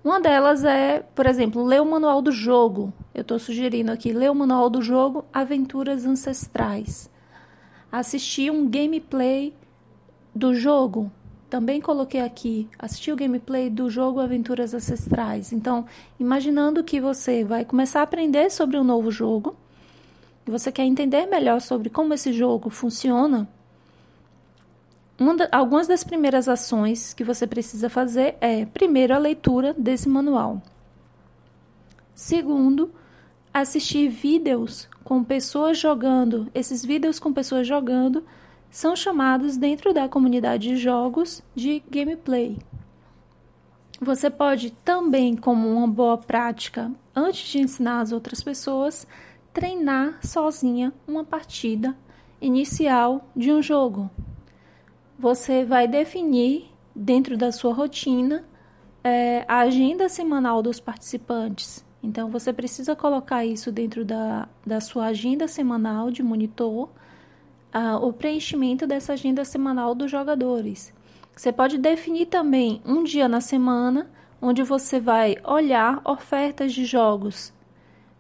Uma 0.03 0.21
delas 0.21 0.63
é, 0.63 1.03
por 1.13 1.25
exemplo, 1.25 1.63
ler 1.63 1.81
o 1.81 1.85
manual 1.85 2.21
do 2.21 2.31
jogo. 2.31 2.93
Eu 3.13 3.21
estou 3.21 3.37
sugerindo 3.37 3.91
aqui 3.91 4.13
ler 4.13 4.31
o 4.31 4.35
manual 4.35 4.69
do 4.69 4.81
jogo 4.81 5.25
Aventuras 5.33 6.05
Ancestrais. 6.05 7.09
Assistir 7.91 8.49
um 8.49 8.67
gameplay 8.67 9.53
do 10.33 10.55
jogo. 10.55 11.11
Também 11.49 11.81
coloquei 11.81 12.21
aqui, 12.21 12.69
assistir 12.77 13.11
o 13.11 13.15
gameplay 13.15 13.69
do 13.69 13.89
jogo 13.89 14.19
Aventuras 14.19 14.73
Ancestrais. 14.73 15.51
Então, 15.51 15.85
imaginando 16.19 16.83
que 16.83 17.01
você 17.01 17.43
vai 17.43 17.65
começar 17.65 17.99
a 17.99 18.03
aprender 18.03 18.49
sobre 18.51 18.77
um 18.77 18.83
novo 18.83 19.11
jogo, 19.11 19.55
você 20.45 20.71
quer 20.71 20.83
entender 20.83 21.25
melhor 21.25 21.59
sobre 21.59 21.89
como 21.89 22.13
esse 22.13 22.31
jogo 22.31 22.69
funciona, 22.69 23.47
da, 25.35 25.49
algumas 25.51 25.87
das 25.87 26.03
primeiras 26.03 26.47
ações 26.47 27.13
que 27.13 27.23
você 27.23 27.45
precisa 27.45 27.89
fazer 27.89 28.37
é, 28.39 28.65
primeiro, 28.65 29.13
a 29.13 29.17
leitura 29.17 29.73
desse 29.77 30.07
manual. 30.07 30.61
Segundo, 32.15 32.91
assistir 33.53 34.07
vídeos 34.07 34.87
com 35.03 35.23
pessoas 35.23 35.77
jogando. 35.77 36.47
Esses 36.55 36.85
vídeos 36.85 37.19
com 37.19 37.33
pessoas 37.33 37.67
jogando 37.67 38.23
são 38.71 38.95
chamados 38.95 39.57
dentro 39.57 39.93
da 39.93 40.07
comunidade 40.07 40.69
de 40.69 40.77
jogos 40.77 41.43
de 41.53 41.83
gameplay. 41.89 42.57
Você 44.01 44.29
pode 44.29 44.71
também, 44.85 45.35
como 45.35 45.67
uma 45.69 45.87
boa 45.87 46.17
prática, 46.17 46.89
antes 47.13 47.49
de 47.49 47.59
ensinar 47.59 47.99
as 47.99 48.13
outras 48.13 48.41
pessoas, 48.41 49.05
treinar 49.51 50.25
sozinha 50.25 50.93
uma 51.05 51.25
partida 51.25 51.93
inicial 52.39 53.29
de 53.35 53.51
um 53.51 53.61
jogo 53.61 54.09
você 55.19 55.65
vai 55.65 55.85
definir 55.85 56.71
dentro 56.95 57.37
da 57.37 57.51
sua 57.51 57.73
rotina 57.73 58.45
é, 59.03 59.43
a 59.47 59.59
agenda 59.59 60.07
semanal 60.07 60.61
dos 60.61 60.79
participantes. 60.79 61.85
Então, 62.01 62.29
você 62.29 62.53
precisa 62.53 62.95
colocar 62.95 63.45
isso 63.45 63.69
dentro 63.69 64.05
da, 64.05 64.47
da 64.65 64.79
sua 64.79 65.07
agenda 65.07 65.47
semanal 65.47 66.09
de 66.09 66.23
monitor, 66.23 66.89
o 68.01 68.11
preenchimento 68.11 68.87
dessa 68.87 69.13
agenda 69.13 69.45
semanal 69.45 69.93
dos 69.93 70.09
jogadores. 70.09 70.91
Você 71.35 71.51
pode 71.51 71.77
definir 71.77 72.25
também 72.25 72.81
um 72.83 73.03
dia 73.03 73.27
na 73.27 73.41
semana 73.41 74.09
onde 74.41 74.63
você 74.63 74.99
vai 74.99 75.37
olhar 75.43 76.01
ofertas 76.03 76.73
de 76.73 76.83
jogos. 76.85 77.53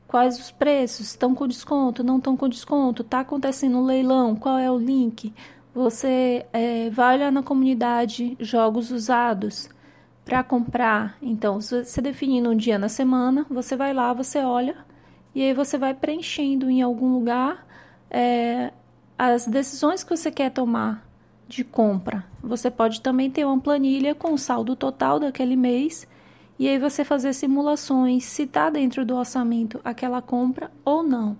Quais 0.07 0.37
os 0.39 0.51
preços? 0.51 1.07
Estão 1.07 1.33
com 1.33 1.47
desconto? 1.47 2.03
Não 2.03 2.17
estão 2.17 2.37
com 2.37 2.47
desconto? 2.47 3.01
Está 3.01 3.21
acontecendo 3.21 3.77
um 3.77 3.85
leilão? 3.85 4.35
Qual 4.35 4.57
é 4.57 4.69
o 4.69 4.77
link? 4.77 5.33
Você 5.73 6.45
é, 6.51 6.89
vai 6.89 7.15
olhar 7.15 7.31
na 7.31 7.43
comunidade 7.43 8.35
jogos 8.39 8.91
usados 8.91 9.69
para 10.25 10.43
comprar. 10.43 11.17
Então, 11.21 11.59
você 11.61 12.01
definindo 12.01 12.49
um 12.49 12.55
dia 12.55 12.77
na 12.77 12.89
semana, 12.89 13.45
você 13.49 13.75
vai 13.75 13.93
lá, 13.93 14.13
você 14.13 14.39
olha 14.39 14.75
e 15.33 15.43
aí 15.43 15.53
você 15.53 15.77
vai 15.77 15.93
preenchendo 15.93 16.69
em 16.69 16.81
algum 16.81 17.13
lugar 17.13 17.65
é, 18.09 18.71
as 19.17 19.47
decisões 19.47 20.03
que 20.03 20.15
você 20.15 20.31
quer 20.31 20.51
tomar 20.51 21.07
de 21.47 21.63
compra. 21.63 22.25
Você 22.43 22.69
pode 22.69 23.01
também 23.01 23.29
ter 23.29 23.45
uma 23.45 23.59
planilha 23.59 24.13
com 24.13 24.33
o 24.33 24.37
saldo 24.37 24.75
total 24.75 25.19
daquele 25.19 25.55
mês 25.55 26.07
e 26.57 26.67
aí 26.67 26.77
você 26.77 27.03
fazer 27.03 27.33
simulações 27.33 28.25
se 28.25 28.43
está 28.43 28.69
dentro 28.69 29.05
do 29.05 29.15
orçamento 29.15 29.79
aquela 29.83 30.21
compra 30.21 30.71
ou 30.83 31.01
não. 31.03 31.37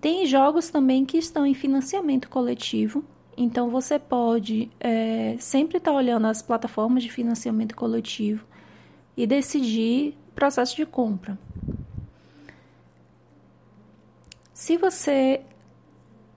Tem 0.00 0.26
jogos 0.26 0.68
também 0.68 1.04
que 1.04 1.16
estão 1.16 1.46
em 1.46 1.54
financiamento 1.54 2.28
coletivo, 2.28 3.02
então 3.36 3.70
você 3.70 3.98
pode 3.98 4.70
é, 4.80 5.36
sempre 5.38 5.78
estar 5.78 5.90
tá 5.90 5.96
olhando 5.96 6.26
as 6.26 6.42
plataformas 6.42 7.02
de 7.02 7.10
financiamento 7.10 7.74
coletivo 7.74 8.46
e 9.16 9.26
decidir 9.26 10.16
processo 10.34 10.74
de 10.76 10.84
compra. 10.84 11.38
Se 14.52 14.76
você 14.76 15.42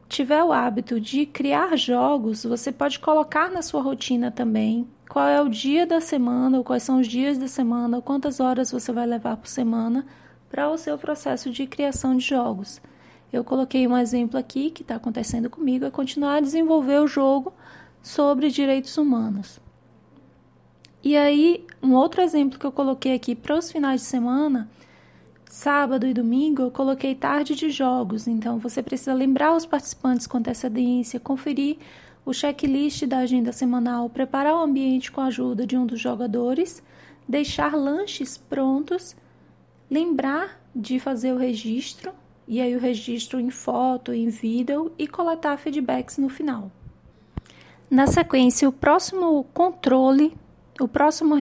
tiver 0.08 0.44
o 0.44 0.52
hábito 0.52 1.00
de 1.00 1.26
criar 1.26 1.78
jogos, 1.78 2.44
você 2.44 2.72
pode 2.72 3.00
colocar 3.00 3.52
na 3.52 3.62
sua 3.62 3.82
rotina 3.82 4.32
também 4.32 4.88
qual 5.10 5.28
é 5.28 5.42
o 5.42 5.50
dia 5.50 5.86
da 5.86 6.02
semana, 6.02 6.58
ou 6.58 6.64
quais 6.64 6.84
são 6.84 7.00
os 7.00 7.08
dias 7.08 7.38
da 7.38 7.48
semana, 7.48 7.98
ou 7.98 8.04
quantas 8.04 8.40
horas 8.40 8.72
você 8.72 8.92
vai 8.92 9.06
levar 9.06 9.38
por 9.38 9.48
semana 9.48 10.06
para 10.50 10.70
o 10.70 10.78
seu 10.78 10.98
processo 10.98 11.50
de 11.50 11.66
criação 11.66 12.16
de 12.16 12.26
jogos. 12.26 12.82
Eu 13.32 13.44
coloquei 13.44 13.88
um 13.88 13.98
exemplo 13.98 14.40
aqui 14.40 14.70
que 14.72 14.82
está 14.82 14.96
acontecendo 14.96 15.50
comigo, 15.50 15.86
é 15.86 15.92
continuar 15.92 16.36
a 16.36 16.42
desenvolver 16.42 17.00
o 17.00 17.08
jogo 17.08 17.54
sobre 18.02 18.50
direitos 18.50 18.98
humanos. 18.98 19.60
E 21.04 21.16
aí, 21.16 21.66
um 21.82 21.94
outro 21.94 22.22
exemplo 22.22 22.58
que 22.58 22.66
eu 22.66 22.72
coloquei 22.72 23.14
aqui 23.14 23.36
para 23.36 23.58
os 23.58 23.72
finais 23.72 24.02
de 24.02 24.08
semana 24.08 24.70
Sábado 25.50 26.06
e 26.06 26.14
domingo 26.14 26.62
eu 26.62 26.72
coloquei 26.72 27.16
tarde 27.16 27.56
de 27.56 27.70
jogos, 27.70 28.28
então 28.28 28.60
você 28.60 28.84
precisa 28.84 29.14
lembrar 29.14 29.56
os 29.56 29.66
participantes 29.66 30.28
com 30.28 30.38
antecedência, 30.38 31.22
conferir 31.22 31.78
o 32.26 32.34
checklist 32.34 33.06
da 33.06 33.20
agenda 33.20 33.54
semanal, 33.54 34.10
preparar 34.10 34.54
o 34.54 34.62
ambiente 34.62 35.10
com 35.10 35.22
a 35.22 35.28
ajuda 35.28 35.66
de 35.66 35.78
um 35.78 35.86
dos 35.86 36.02
jogadores, 36.02 36.84
deixar 37.28 37.76
lanches 37.76 38.38
prontos, 38.38 39.16
lembrar 39.90 40.62
de 40.76 41.00
fazer 41.00 41.32
o 41.32 41.38
registro, 41.38 42.14
e 42.48 42.62
aí 42.62 42.76
o 42.76 42.80
registro 42.80 43.40
em 43.40 43.50
foto, 43.50 44.14
em 44.14 44.30
vídeo 44.30 44.92
e 44.98 45.08
coletar 45.08 45.58
feedbacks 45.58 46.18
no 46.18 46.30
final. 46.30 46.72
Na 47.90 48.08
sequência, 48.08 48.68
o 48.68 48.72
próximo 48.72 49.44
controle, 49.54 50.36
o 50.80 50.88
próximo 50.88 51.38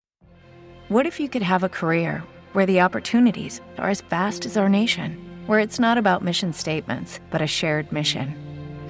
What 0.88 1.08
if 1.08 1.18
you 1.18 1.28
could 1.28 1.44
have 1.44 1.64
a 1.64 1.68
career 1.68 2.22
where 2.52 2.66
the 2.66 2.80
opportunities 2.80 3.60
are 3.78 3.90
as 3.90 4.00
vast 4.02 4.46
as 4.46 4.56
our 4.56 4.68
nation, 4.68 5.16
where 5.46 5.58
it's 5.58 5.80
not 5.80 5.98
about 5.98 6.22
mission 6.22 6.52
statements, 6.52 7.20
but 7.30 7.42
a 7.42 7.46
shared 7.46 7.90
mission. 7.90 8.34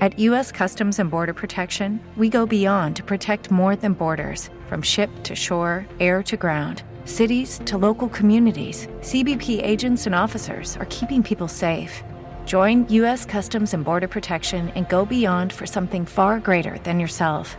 At 0.00 0.18
U.S. 0.18 0.52
Customs 0.52 0.98
and 0.98 1.10
Border 1.10 1.32
Protection, 1.32 1.98
we 2.16 2.28
go 2.28 2.46
beyond 2.46 2.96
to 2.96 3.02
protect 3.02 3.50
more 3.50 3.74
than 3.76 3.94
borders 3.94 4.50
from 4.66 4.82
ship 4.82 5.08
to 5.22 5.34
shore, 5.34 5.86
air 5.98 6.22
to 6.24 6.36
ground. 6.36 6.82
Cities 7.06 7.60
to 7.66 7.76
local 7.78 8.08
communities, 8.08 8.88
CBP 9.00 9.62
agents 9.62 10.06
and 10.06 10.14
officers 10.14 10.76
are 10.78 10.86
keeping 10.86 11.22
people 11.22 11.48
safe. 11.48 12.02
Join 12.44 12.86
U.S. 12.90 13.24
Customs 13.24 13.72
and 13.72 13.84
Border 13.84 14.08
Protection 14.08 14.70
and 14.74 14.88
go 14.88 15.06
beyond 15.06 15.52
for 15.52 15.66
something 15.66 16.04
far 16.04 16.40
greater 16.40 16.80
than 16.80 16.98
yourself. 16.98 17.56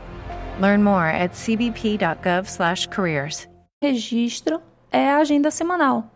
Learn 0.59 0.83
more 0.83 1.07
at 1.07 1.31
cbp.gov/careers. 1.33 3.47
Registro 3.83 4.61
é 4.91 5.11
a 5.11 5.17
agenda 5.17 5.51
semanal. 5.51 6.09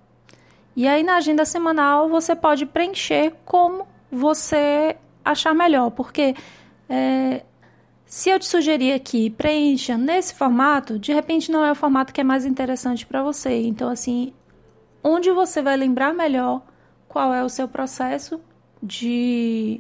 E 0.76 0.88
aí 0.88 1.04
na 1.04 1.18
agenda 1.18 1.46
semanal 1.46 2.10
você 2.10 2.36
pode 2.36 2.66
preencher 2.66 3.34
como 3.46 3.86
você 4.12 4.96
achar 5.24 5.54
melhor, 5.54 5.92
porque 5.92 6.34
é, 6.90 7.44
se 8.10 8.32
eu 8.32 8.40
te 8.40 8.48
sugerir 8.48 8.92
aqui 8.92 9.30
preencha 9.30 9.96
nesse 9.96 10.34
formato, 10.34 10.98
de 10.98 11.14
repente 11.14 11.52
não 11.52 11.64
é 11.64 11.72
o 11.72 11.76
formato 11.76 12.12
que 12.12 12.20
é 12.20 12.24
mais 12.24 12.44
interessante 12.44 13.06
para 13.06 13.22
você. 13.22 13.62
Então 13.62 13.88
assim, 13.88 14.34
onde 15.04 15.30
você 15.32 15.62
vai 15.62 15.78
lembrar 15.78 16.12
melhor 16.12 16.64
qual 17.08 17.32
é 17.32 17.44
o 17.44 17.50
seu 17.50 17.68
processo 17.68 18.42
de 18.82 19.80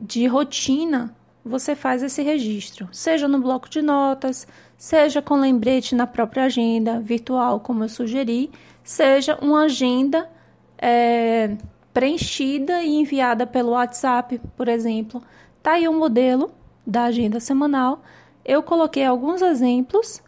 de 0.00 0.26
rotina, 0.26 1.14
você 1.44 1.74
faz 1.76 2.02
esse 2.02 2.22
registro, 2.22 2.88
seja 2.92 3.28
no 3.28 3.40
bloco 3.40 3.68
de 3.68 3.82
notas, 3.82 4.46
seja 4.76 5.20
com 5.20 5.34
lembrete 5.34 5.94
na 5.94 6.06
própria 6.06 6.44
agenda 6.44 6.98
virtual, 6.98 7.60
como 7.60 7.84
eu 7.84 7.88
sugeri, 7.90 8.50
seja 8.82 9.36
uma 9.42 9.64
agenda 9.64 10.30
é, 10.78 11.56
preenchida 11.92 12.82
e 12.82 12.94
enviada 12.94 13.46
pelo 13.46 13.72
WhatsApp, 13.72 14.40
por 14.56 14.68
exemplo. 14.68 15.22
Tá 15.62 15.72
aí 15.72 15.88
um 15.88 15.98
modelo 15.98 16.52
da 16.88 17.04
agenda 17.04 17.38
semanal. 17.38 18.02
Eu 18.42 18.62
coloquei 18.62 19.04
alguns 19.04 19.42
exemplos, 19.42 20.22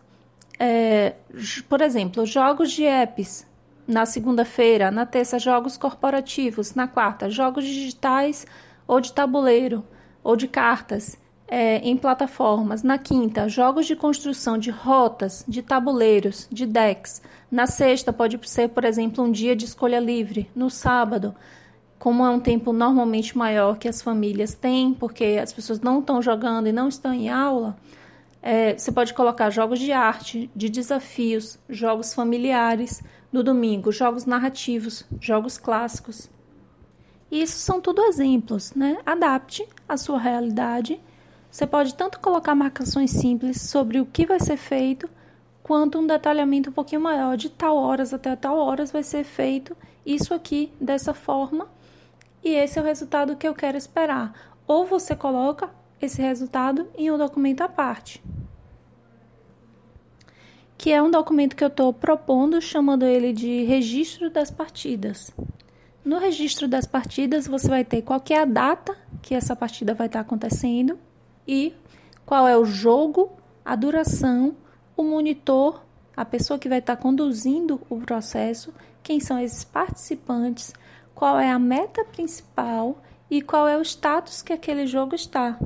é, 0.58 1.14
por 1.66 1.80
exemplo, 1.80 2.26
jogos 2.26 2.70
de 2.70 2.84
apps 2.84 3.46
na 3.88 4.04
segunda-feira, 4.04 4.90
na 4.90 5.06
terça, 5.06 5.38
jogos 5.38 5.78
corporativos, 5.78 6.74
na 6.74 6.86
quarta, 6.86 7.30
jogos 7.30 7.64
digitais 7.64 8.46
ou 8.86 9.00
de 9.00 9.10
tabuleiro 9.12 9.82
ou 10.22 10.36
de 10.36 10.46
cartas 10.46 11.18
é, 11.48 11.78
em 11.78 11.96
plataformas. 11.96 12.82
Na 12.82 12.98
quinta, 12.98 13.48
jogos 13.48 13.86
de 13.86 13.96
construção 13.96 14.58
de 14.58 14.70
rotas, 14.70 15.42
de 15.48 15.62
tabuleiros, 15.62 16.46
de 16.52 16.66
decks. 16.66 17.22
Na 17.50 17.66
sexta, 17.66 18.12
pode 18.12 18.38
ser, 18.48 18.68
por 18.68 18.84
exemplo, 18.84 19.24
um 19.24 19.32
dia 19.32 19.56
de 19.56 19.64
escolha 19.64 19.98
livre. 19.98 20.48
No 20.54 20.68
sábado, 20.68 21.34
como 22.00 22.26
é 22.26 22.30
um 22.30 22.40
tempo 22.40 22.72
normalmente 22.72 23.38
maior 23.38 23.78
que 23.78 23.86
as 23.86 24.02
famílias 24.02 24.54
têm, 24.54 24.92
porque 24.92 25.38
as 25.40 25.52
pessoas 25.52 25.80
não 25.80 26.00
estão 26.00 26.20
jogando 26.20 26.66
e 26.66 26.72
não 26.72 26.88
estão 26.88 27.14
em 27.14 27.28
aula, 27.28 27.76
é, 28.42 28.76
você 28.76 28.90
pode 28.90 29.14
colocar 29.14 29.50
jogos 29.50 29.78
de 29.78 29.92
arte, 29.92 30.50
de 30.56 30.68
desafios, 30.68 31.56
jogos 31.68 32.12
familiares. 32.12 33.00
No 33.32 33.44
domingo, 33.44 33.92
jogos 33.92 34.26
narrativos, 34.26 35.06
jogos 35.20 35.56
clássicos. 35.56 36.28
E 37.30 37.40
isso 37.40 37.58
são 37.58 37.80
tudo 37.80 38.02
exemplos, 38.02 38.74
né? 38.74 38.98
Adapte 39.06 39.64
a 39.88 39.96
sua 39.96 40.18
realidade 40.18 41.00
você 41.50 41.66
pode 41.66 41.94
tanto 41.94 42.20
colocar 42.20 42.54
marcações 42.54 43.10
simples 43.10 43.60
sobre 43.60 44.00
o 44.00 44.06
que 44.06 44.24
vai 44.24 44.38
ser 44.38 44.56
feito, 44.56 45.10
quanto 45.62 45.98
um 45.98 46.06
detalhamento 46.06 46.70
um 46.70 46.72
pouquinho 46.72 47.00
maior, 47.00 47.36
de 47.36 47.50
tal 47.50 47.76
horas 47.76 48.14
até 48.14 48.36
tal 48.36 48.56
horas 48.56 48.92
vai 48.92 49.02
ser 49.02 49.24
feito 49.24 49.76
isso 50.06 50.32
aqui 50.32 50.72
dessa 50.80 51.12
forma, 51.12 51.66
e 52.42 52.54
esse 52.54 52.78
é 52.78 52.82
o 52.82 52.84
resultado 52.84 53.36
que 53.36 53.46
eu 53.46 53.54
quero 53.54 53.76
esperar. 53.76 54.32
Ou 54.66 54.86
você 54.86 55.14
coloca 55.14 55.70
esse 56.00 56.22
resultado 56.22 56.88
em 56.96 57.10
um 57.10 57.18
documento 57.18 57.60
à 57.60 57.68
parte, 57.68 58.22
que 60.78 60.90
é 60.90 61.02
um 61.02 61.10
documento 61.10 61.54
que 61.54 61.62
eu 61.62 61.68
estou 61.68 61.92
propondo, 61.92 62.60
chamando 62.60 63.04
ele 63.04 63.32
de 63.32 63.64
registro 63.64 64.30
das 64.30 64.50
partidas. 64.50 65.30
No 66.02 66.18
registro 66.18 66.66
das 66.66 66.86
partidas, 66.86 67.46
você 67.46 67.68
vai 67.68 67.84
ter 67.84 68.00
qual 68.00 68.22
é 68.30 68.36
a 68.36 68.46
data 68.46 68.96
que 69.20 69.34
essa 69.34 69.54
partida 69.54 69.92
vai 69.92 70.06
estar 70.06 70.20
acontecendo, 70.20 70.98
e 71.46 71.74
qual 72.24 72.48
é 72.48 72.56
o 72.56 72.64
jogo, 72.64 73.32
a 73.64 73.76
duração, 73.76 74.56
o 74.96 75.02
monitor, 75.02 75.82
a 76.16 76.24
pessoa 76.24 76.58
que 76.58 76.68
vai 76.68 76.78
estar 76.78 76.96
conduzindo 76.96 77.80
o 77.90 77.98
processo, 77.98 78.72
quem 79.02 79.20
são 79.20 79.38
esses 79.38 79.64
participantes, 79.64 80.72
qual 81.14 81.38
é 81.38 81.50
a 81.50 81.58
meta 81.58 82.04
principal 82.04 82.98
e 83.30 83.40
qual 83.40 83.68
é 83.68 83.76
o 83.76 83.82
status 83.82 84.42
que 84.42 84.52
aquele 84.52 84.86
jogo 84.86 85.14
está. 85.14 85.58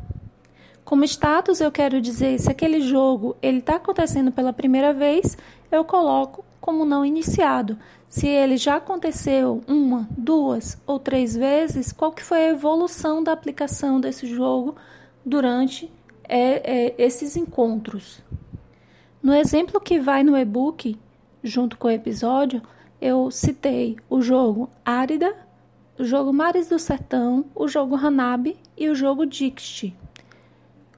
Como 0.85 1.05
status, 1.05 1.61
eu 1.61 1.73
quero 1.73 2.01
dizer 2.01 2.39
se 2.39 2.51
aquele 2.51 2.81
jogo 2.81 3.37
ele 3.41 3.59
está 3.59 3.77
acontecendo 3.77 4.31
pela 4.31 4.53
primeira 4.53 4.93
vez, 4.93 5.37
eu 5.73 5.85
coloco 5.85 6.45
como 6.61 6.85
não 6.85 7.05
iniciado. 7.05 7.79
Se 8.09 8.29
ele 8.29 8.57
já 8.57 8.77
aconteceu 8.77 9.63
uma, 9.67 10.07
duas 10.11 10.79
ou 10.87 10.99
três 10.99 11.35
vezes, 11.35 11.93
qual 11.93 12.13
que 12.13 12.23
foi 12.23 12.39
a 12.39 12.51
evolução 12.51 13.23
da 13.23 13.33
aplicação 13.33 14.01
desse 14.01 14.27
jogo 14.27 14.77
durante 15.25 15.91
é, 16.29 16.89
é, 16.89 16.95
esses 16.99 17.37
encontros. 17.37 18.23
No 19.23 19.35
exemplo 19.35 19.81
que 19.81 19.99
vai 19.99 20.23
no 20.23 20.37
e-book, 20.37 20.99
junto 21.43 21.79
com 21.79 21.89
o 21.89 21.91
episódio, 21.91 22.63
eu 23.05 23.31
citei 23.31 23.99
o 24.09 24.23
jogo 24.23 24.71
Árida, 24.83 25.37
o 25.99 26.05
jogo 26.05 26.33
Mares 26.33 26.71
do 26.71 26.79
Sertão, 26.79 27.45
o 27.55 27.69
jogo 27.69 27.97
Hanabi 27.97 28.57
e 28.79 28.89
o 28.89 28.95
jogo 28.95 29.27
Dixit. 29.27 29.95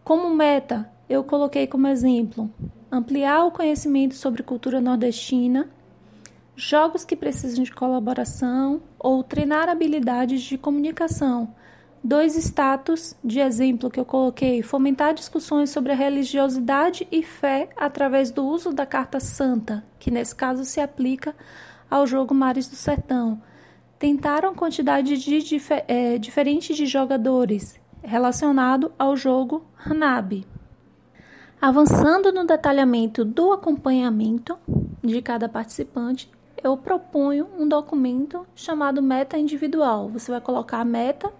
Como 0.04 0.32
meta, 0.32 0.88
eu 1.08 1.24
coloquei 1.24 1.66
como 1.66 1.88
exemplo 1.88 2.48
ampliar 2.92 3.44
o 3.44 3.50
conhecimento 3.50 4.14
sobre 4.14 4.44
cultura 4.44 4.80
nordestina, 4.80 5.68
jogos 6.54 7.04
que 7.04 7.16
precisam 7.16 7.64
de 7.64 7.72
colaboração 7.72 8.80
ou 9.00 9.24
treinar 9.24 9.68
habilidades 9.68 10.42
de 10.42 10.56
comunicação 10.56 11.52
Dois 12.06 12.36
status 12.36 13.16
de 13.24 13.40
exemplo 13.40 13.90
que 13.90 13.98
eu 13.98 14.04
coloquei: 14.04 14.62
fomentar 14.62 15.12
discussões 15.12 15.70
sobre 15.70 15.90
a 15.90 15.96
religiosidade 15.96 17.04
e 17.10 17.20
fé 17.20 17.68
através 17.76 18.30
do 18.30 18.46
uso 18.46 18.72
da 18.72 18.86
carta 18.86 19.18
santa, 19.18 19.82
que 19.98 20.08
nesse 20.08 20.32
caso 20.32 20.64
se 20.64 20.80
aplica 20.80 21.34
ao 21.90 22.06
jogo 22.06 22.34
Mares 22.34 22.68
do 22.68 22.76
Sertão. 22.76 23.40
Tentaram 23.98 24.54
quantidade 24.54 25.16
de 25.16 25.42
dif 25.42 25.70
é, 25.88 26.18
diferente 26.18 26.74
de 26.74 26.86
jogadores 26.86 27.80
relacionado 28.02 28.92
ao 28.98 29.16
jogo 29.16 29.64
Hanabi. 29.84 30.46
Avançando 31.60 32.30
no 32.30 32.44
detalhamento 32.44 33.24
do 33.24 33.52
acompanhamento 33.52 34.58
de 35.02 35.22
cada 35.22 35.48
participante, 35.48 36.30
eu 36.62 36.76
proponho 36.76 37.48
um 37.58 37.66
documento 37.66 38.46
chamado 38.54 39.02
meta 39.02 39.38
individual. 39.38 40.08
Você 40.10 40.30
vai 40.30 40.40
colocar 40.40 40.80
a 40.80 40.84
meta 40.84 41.32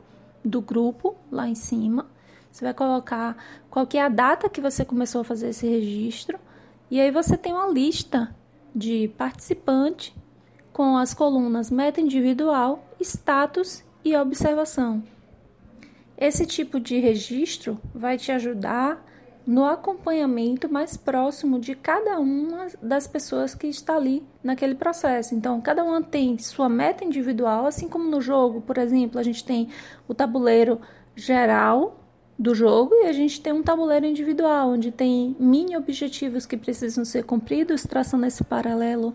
do 0.45 0.61
grupo 0.61 1.15
lá 1.31 1.49
em 1.49 1.55
cima, 1.55 2.07
você 2.51 2.65
vai 2.65 2.73
colocar 2.73 3.37
qual 3.69 3.87
é 3.93 4.01
a 4.01 4.09
data 4.09 4.49
que 4.49 4.61
você 4.61 4.85
começou 4.85 5.21
a 5.21 5.25
fazer 5.25 5.51
esse 5.51 5.69
registro, 5.69 6.39
e 6.91 7.01
aí 7.01 7.11
você 7.11 7.37
tem 7.37 7.53
uma 7.53 7.69
lista 7.69 8.35
de 8.75 9.09
participante 9.19 10.15
com 10.77 10.95
as 10.99 11.15
colunas 11.15 11.71
meta 11.71 12.03
individual, 12.03 12.85
status 13.01 13.83
e 14.05 14.15
observação. 14.15 15.03
Esse 16.19 16.45
tipo 16.45 16.79
de 16.79 16.99
registro 16.99 17.81
vai 17.95 18.19
te 18.19 18.31
ajudar 18.31 19.03
no 19.47 19.65
acompanhamento 19.65 20.71
mais 20.71 20.95
próximo 20.95 21.59
de 21.59 21.75
cada 21.75 22.21
uma 22.21 22.67
das 22.83 23.07
pessoas 23.07 23.55
que 23.55 23.67
está 23.67 23.97
ali 23.97 24.23
naquele 24.45 24.75
processo. 24.75 25.35
Então, 25.35 25.63
cada 25.63 25.83
uma 25.83 26.03
tem 26.03 26.37
sua 26.37 26.69
meta 26.69 27.07
individual, 27.07 27.65
assim 27.65 27.89
como 27.89 28.11
no 28.11 28.21
jogo, 28.21 28.61
por 28.61 28.77
exemplo, 28.77 29.19
a 29.19 29.23
gente 29.23 29.43
tem 29.43 29.71
o 30.07 30.13
tabuleiro 30.13 30.79
geral 31.15 32.05
do 32.39 32.55
jogo 32.55 32.95
e 32.97 33.07
a 33.07 33.13
gente 33.15 33.41
tem 33.41 33.55
um 33.55 33.63
tabuleiro 33.63 34.05
individual, 34.05 34.73
onde 34.73 34.93
tem 34.93 35.35
mini 35.41 35.75
objetivos 35.75 36.45
que 36.45 36.59
precisam 36.59 37.03
ser 37.03 37.25
cumpridos, 37.25 37.85
traçando 37.85 38.27
esse 38.27 38.45
paralelo 38.45 39.15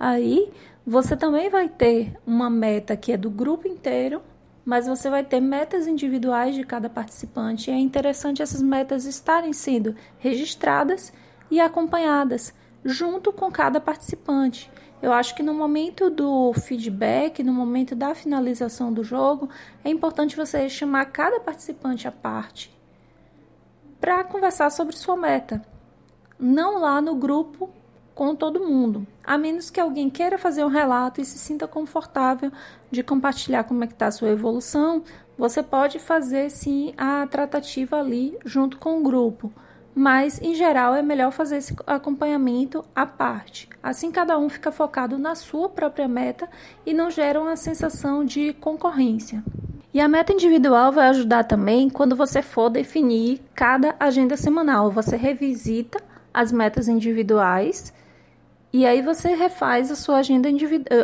aí. 0.00 0.50
Você 0.86 1.16
também 1.16 1.48
vai 1.48 1.68
ter 1.68 2.18
uma 2.26 2.50
meta 2.50 2.96
que 2.96 3.12
é 3.12 3.16
do 3.16 3.30
grupo 3.30 3.68
inteiro 3.68 4.22
mas 4.64 4.86
você 4.86 5.10
vai 5.10 5.24
ter 5.24 5.40
metas 5.40 5.86
individuais 5.86 6.54
de 6.54 6.64
cada 6.64 6.88
participante. 6.88 7.70
E 7.70 7.74
é 7.74 7.78
interessante 7.78 8.42
essas 8.42 8.62
metas 8.62 9.04
estarem 9.04 9.52
sendo 9.52 9.94
registradas 10.18 11.12
e 11.50 11.60
acompanhadas 11.60 12.54
junto 12.84 13.32
com 13.32 13.50
cada 13.50 13.80
participante. 13.80 14.70
Eu 15.00 15.12
acho 15.12 15.34
que 15.34 15.42
no 15.42 15.52
momento 15.52 16.08
do 16.08 16.52
feedback, 16.52 17.42
no 17.42 17.52
momento 17.52 17.96
da 17.96 18.14
finalização 18.14 18.92
do 18.92 19.02
jogo, 19.02 19.48
é 19.84 19.90
importante 19.90 20.36
você 20.36 20.68
chamar 20.68 21.06
cada 21.06 21.40
participante 21.40 22.06
à 22.06 22.12
parte 22.12 22.72
para 24.00 24.22
conversar 24.22 24.70
sobre 24.70 24.96
sua 24.96 25.16
meta. 25.16 25.62
Não 26.38 26.80
lá 26.80 27.00
no 27.00 27.16
grupo 27.16 27.70
com 28.14 28.34
todo 28.34 28.60
mundo, 28.60 29.06
a 29.24 29.38
menos 29.38 29.70
que 29.70 29.80
alguém 29.80 30.10
queira 30.10 30.36
fazer 30.36 30.64
um 30.64 30.68
relato 30.68 31.20
e 31.20 31.24
se 31.24 31.38
sinta 31.38 31.66
confortável 31.66 32.52
de 32.90 33.02
compartilhar 33.02 33.64
como 33.64 33.84
é 33.84 33.86
que 33.86 33.94
está 33.94 34.06
a 34.06 34.12
sua 34.12 34.28
evolução, 34.28 35.02
você 35.36 35.62
pode 35.62 35.98
fazer 35.98 36.50
sim 36.50 36.92
a 36.96 37.26
tratativa 37.26 37.98
ali 37.98 38.36
junto 38.44 38.78
com 38.78 38.98
o 38.98 39.02
grupo. 39.02 39.52
Mas, 39.94 40.40
em 40.40 40.54
geral, 40.54 40.94
é 40.94 41.02
melhor 41.02 41.32
fazer 41.32 41.58
esse 41.58 41.76
acompanhamento 41.86 42.84
à 42.94 43.04
parte. 43.04 43.68
Assim, 43.82 44.10
cada 44.10 44.38
um 44.38 44.48
fica 44.48 44.72
focado 44.72 45.18
na 45.18 45.34
sua 45.34 45.68
própria 45.68 46.08
meta 46.08 46.48
e 46.86 46.94
não 46.94 47.10
gera 47.10 47.40
uma 47.40 47.56
sensação 47.56 48.24
de 48.24 48.54
concorrência. 48.54 49.42
E 49.92 50.00
a 50.00 50.08
meta 50.08 50.32
individual 50.32 50.92
vai 50.92 51.08
ajudar 51.08 51.44
também 51.44 51.90
quando 51.90 52.16
você 52.16 52.40
for 52.40 52.70
definir 52.70 53.42
cada 53.54 53.94
agenda 54.00 54.36
semanal. 54.38 54.90
Você 54.90 55.16
revisita 55.16 56.02
as 56.32 56.50
metas 56.50 56.88
individuais 56.88 57.92
e 58.72 58.86
aí 58.86 59.02
você 59.02 59.34
refaz 59.34 59.90
a 59.90 59.96
sua 59.96 60.18
agenda, 60.18 60.48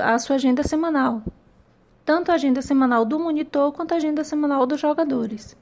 a 0.05 0.19
sua 0.19 0.37
agenda 0.37 0.63
semanal. 0.63 1.23
Tanto 2.05 2.31
a 2.31 2.35
agenda 2.35 2.63
semanal 2.63 3.05
do 3.05 3.19
monitor 3.19 3.73
quanto 3.73 3.93
a 3.93 3.97
agenda 3.99 4.25
semanal 4.25 4.67
dos 4.67 4.81
jogadores. 4.81 5.55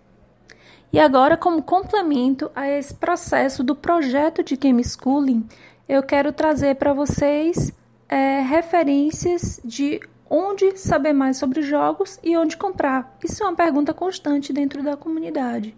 E 0.92 1.00
agora, 1.00 1.36
como 1.36 1.62
complemento 1.62 2.50
a 2.54 2.68
esse 2.68 2.94
processo 2.94 3.64
do 3.64 3.74
projeto 3.74 4.44
de 4.44 4.56
Game 4.56 4.82
Schooling, 4.84 5.46
eu 5.88 6.02
quero 6.02 6.32
trazer 6.32 6.76
para 6.76 6.92
vocês 6.92 7.72
é, 8.08 8.40
referências 8.40 9.60
de 9.64 10.00
onde 10.30 10.76
saber 10.76 11.12
mais 11.12 11.36
sobre 11.36 11.62
jogos 11.62 12.18
e 12.22 12.36
onde 12.36 12.56
comprar. 12.56 13.16
Isso 13.22 13.42
é 13.42 13.46
uma 13.46 13.56
pergunta 13.56 13.92
constante 13.92 14.52
dentro 14.52 14.82
da 14.82 14.96
comunidade. 14.96 15.74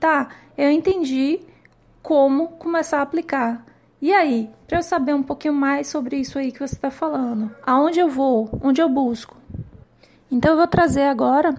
Tá, 0.00 0.28
eu 0.56 0.70
entendi 0.70 1.40
como 2.02 2.48
começar 2.48 2.98
a 2.98 3.02
aplicar. 3.02 3.64
E 4.00 4.14
aí, 4.14 4.48
para 4.66 4.78
eu 4.78 4.82
saber 4.82 5.12
um 5.14 5.22
pouquinho 5.22 5.54
mais 5.54 5.88
sobre 5.88 6.16
isso 6.16 6.38
aí 6.38 6.52
que 6.52 6.60
você 6.60 6.74
está 6.74 6.90
falando, 6.90 7.50
aonde 7.62 7.98
eu 7.98 8.08
vou, 8.08 8.48
onde 8.62 8.80
eu 8.80 8.88
busco? 8.88 9.36
Então 10.30 10.52
eu 10.52 10.56
vou 10.56 10.68
trazer 10.68 11.04
agora 11.04 11.54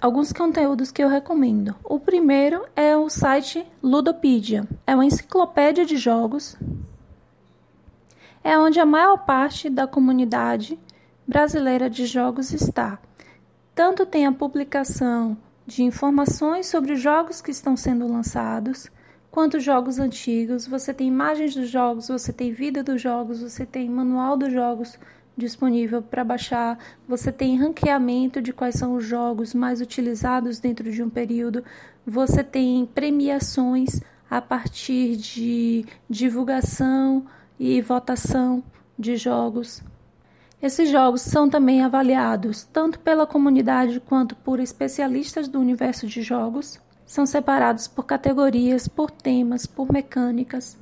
alguns 0.00 0.32
conteúdos 0.32 0.90
que 0.90 1.02
eu 1.02 1.08
recomendo. 1.08 1.76
O 1.84 2.00
primeiro 2.00 2.66
é 2.74 2.96
o 2.96 3.08
site 3.08 3.64
Ludopedia. 3.82 4.66
É 4.86 4.94
uma 4.94 5.04
enciclopédia 5.04 5.84
de 5.84 5.96
jogos. 5.96 6.56
É 8.42 8.58
onde 8.58 8.80
a 8.80 8.86
maior 8.86 9.18
parte 9.18 9.68
da 9.68 9.86
comunidade 9.86 10.78
brasileira 11.26 11.90
de 11.90 12.06
jogos 12.06 12.52
está. 12.52 12.98
Tanto 13.74 14.06
tem 14.06 14.26
a 14.26 14.32
publicação 14.32 15.36
de 15.66 15.82
informações 15.84 16.66
sobre 16.66 16.94
os 16.94 17.00
jogos 17.00 17.42
que 17.42 17.50
estão 17.50 17.76
sendo 17.76 18.10
lançados, 18.10 18.90
quanto 19.38 19.60
jogos 19.60 20.00
antigos. 20.00 20.66
Você 20.66 20.92
tem 20.92 21.06
imagens 21.06 21.54
dos 21.54 21.70
jogos, 21.70 22.08
você 22.08 22.32
tem 22.32 22.50
vida 22.50 22.82
dos 22.82 23.00
jogos, 23.00 23.40
você 23.40 23.64
tem 23.64 23.88
manual 23.88 24.36
dos 24.36 24.52
jogos 24.52 24.98
disponível 25.36 26.02
para 26.02 26.24
baixar, 26.24 26.76
você 27.06 27.30
tem 27.30 27.56
ranqueamento 27.56 28.42
de 28.42 28.52
quais 28.52 28.74
são 28.74 28.96
os 28.96 29.04
jogos 29.04 29.54
mais 29.54 29.80
utilizados 29.80 30.58
dentro 30.58 30.90
de 30.90 31.04
um 31.04 31.08
período, 31.08 31.62
você 32.04 32.42
tem 32.42 32.84
premiações 32.84 34.00
a 34.28 34.42
partir 34.42 35.14
de 35.14 35.84
divulgação 36.10 37.24
e 37.60 37.80
votação 37.80 38.60
de 38.98 39.16
jogos. 39.16 39.84
Esses 40.60 40.90
jogos 40.90 41.20
são 41.20 41.48
também 41.48 41.80
avaliados 41.84 42.64
tanto 42.64 42.98
pela 42.98 43.24
comunidade 43.24 44.00
quanto 44.00 44.34
por 44.34 44.58
especialistas 44.58 45.46
do 45.46 45.60
universo 45.60 46.08
de 46.08 46.22
jogos 46.22 46.80
são 47.08 47.24
separados 47.24 47.88
por 47.88 48.04
categorias, 48.04 48.86
por 48.86 49.10
temas, 49.10 49.66
por 49.66 49.90
mecânicas. 49.90 50.78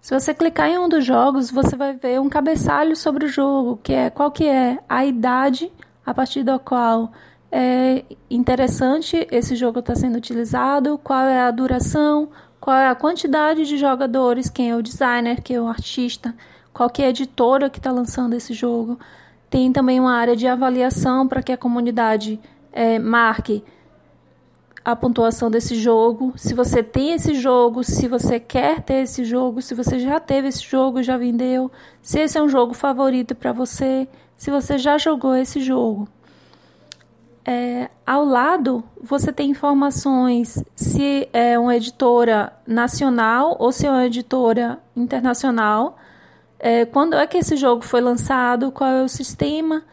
Se 0.00 0.12
você 0.12 0.34
clicar 0.34 0.68
em 0.68 0.76
um 0.76 0.88
dos 0.88 1.04
jogos, 1.04 1.52
você 1.52 1.76
vai 1.76 1.94
ver 1.94 2.20
um 2.20 2.28
cabeçalho 2.28 2.96
sobre 2.96 3.26
o 3.26 3.28
jogo, 3.28 3.78
que 3.80 3.92
é 3.92 4.10
qual 4.10 4.30
que 4.32 4.44
é 4.44 4.80
a 4.88 5.06
idade 5.06 5.72
a 6.04 6.12
partir 6.12 6.42
da 6.42 6.58
qual 6.58 7.12
é 7.50 8.04
interessante 8.28 9.26
esse 9.30 9.54
jogo 9.54 9.78
está 9.78 9.94
sendo 9.94 10.18
utilizado, 10.18 10.98
qual 10.98 11.22
é 11.22 11.42
a 11.42 11.50
duração, 11.50 12.28
qual 12.60 12.76
é 12.76 12.88
a 12.88 12.94
quantidade 12.96 13.64
de 13.64 13.78
jogadores, 13.78 14.50
quem 14.50 14.70
é 14.70 14.76
o 14.76 14.82
designer, 14.82 15.40
quem 15.42 15.56
é 15.56 15.60
o 15.60 15.68
artista, 15.68 16.34
qual 16.72 16.90
que 16.90 17.02
é 17.02 17.06
a 17.06 17.10
editora 17.10 17.70
que 17.70 17.78
está 17.78 17.92
lançando 17.92 18.34
esse 18.34 18.52
jogo. 18.52 18.98
Tem 19.48 19.72
também 19.72 20.00
uma 20.00 20.16
área 20.16 20.34
de 20.34 20.48
avaliação 20.48 21.28
para 21.28 21.40
que 21.40 21.52
a 21.52 21.56
comunidade 21.56 22.40
é, 22.72 22.98
marque 22.98 23.62
a 24.90 24.96
pontuação 24.96 25.50
desse 25.50 25.74
jogo, 25.74 26.32
se 26.34 26.54
você 26.54 26.82
tem 26.82 27.12
esse 27.12 27.34
jogo, 27.34 27.84
se 27.84 28.08
você 28.08 28.40
quer 28.40 28.80
ter 28.80 29.02
esse 29.02 29.22
jogo, 29.22 29.60
se 29.60 29.74
você 29.74 29.98
já 29.98 30.18
teve 30.18 30.48
esse 30.48 30.62
jogo, 30.62 31.02
já 31.02 31.18
vendeu, 31.18 31.70
se 32.00 32.18
esse 32.18 32.38
é 32.38 32.42
um 32.42 32.48
jogo 32.48 32.72
favorito 32.72 33.34
para 33.34 33.52
você, 33.52 34.08
se 34.34 34.50
você 34.50 34.78
já 34.78 34.96
jogou 34.96 35.36
esse 35.36 35.60
jogo. 35.60 36.08
É, 37.44 37.90
ao 38.06 38.24
lado, 38.24 38.82
você 39.02 39.30
tem 39.30 39.50
informações 39.50 40.64
se 40.74 41.28
é 41.34 41.58
uma 41.58 41.76
editora 41.76 42.50
nacional 42.66 43.56
ou 43.58 43.70
se 43.70 43.86
é 43.86 43.90
uma 43.90 44.06
editora 44.06 44.78
internacional, 44.96 45.98
é, 46.58 46.86
quando 46.86 47.14
é 47.14 47.26
que 47.26 47.36
esse 47.36 47.56
jogo 47.56 47.82
foi 47.82 48.00
lançado, 48.00 48.72
qual 48.72 48.88
é 48.88 49.02
o 49.02 49.08
sistema 49.08 49.84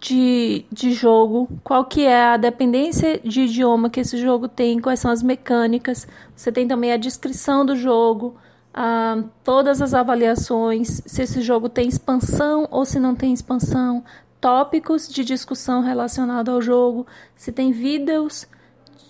de, 0.00 0.64
de 0.70 0.92
jogo, 0.92 1.48
qual 1.64 1.84
que 1.84 2.04
é 2.04 2.24
a 2.24 2.36
dependência 2.36 3.20
de 3.22 3.42
idioma 3.42 3.90
que 3.90 4.00
esse 4.00 4.16
jogo 4.16 4.48
tem, 4.48 4.80
quais 4.80 5.00
são 5.00 5.10
as 5.10 5.22
mecânicas. 5.22 6.06
Você 6.36 6.52
tem 6.52 6.68
também 6.68 6.92
a 6.92 6.96
descrição 6.96 7.66
do 7.66 7.74
jogo, 7.74 8.36
ah, 8.72 9.24
todas 9.42 9.82
as 9.82 9.94
avaliações, 9.94 11.02
se 11.04 11.22
esse 11.22 11.40
jogo 11.40 11.68
tem 11.68 11.88
expansão 11.88 12.68
ou 12.70 12.84
se 12.84 13.00
não 13.00 13.14
tem 13.14 13.32
expansão, 13.32 14.04
tópicos 14.40 15.08
de 15.08 15.24
discussão 15.24 15.82
relacionados 15.82 16.54
ao 16.54 16.62
jogo, 16.62 17.06
se 17.34 17.50
tem 17.50 17.72
vídeos 17.72 18.46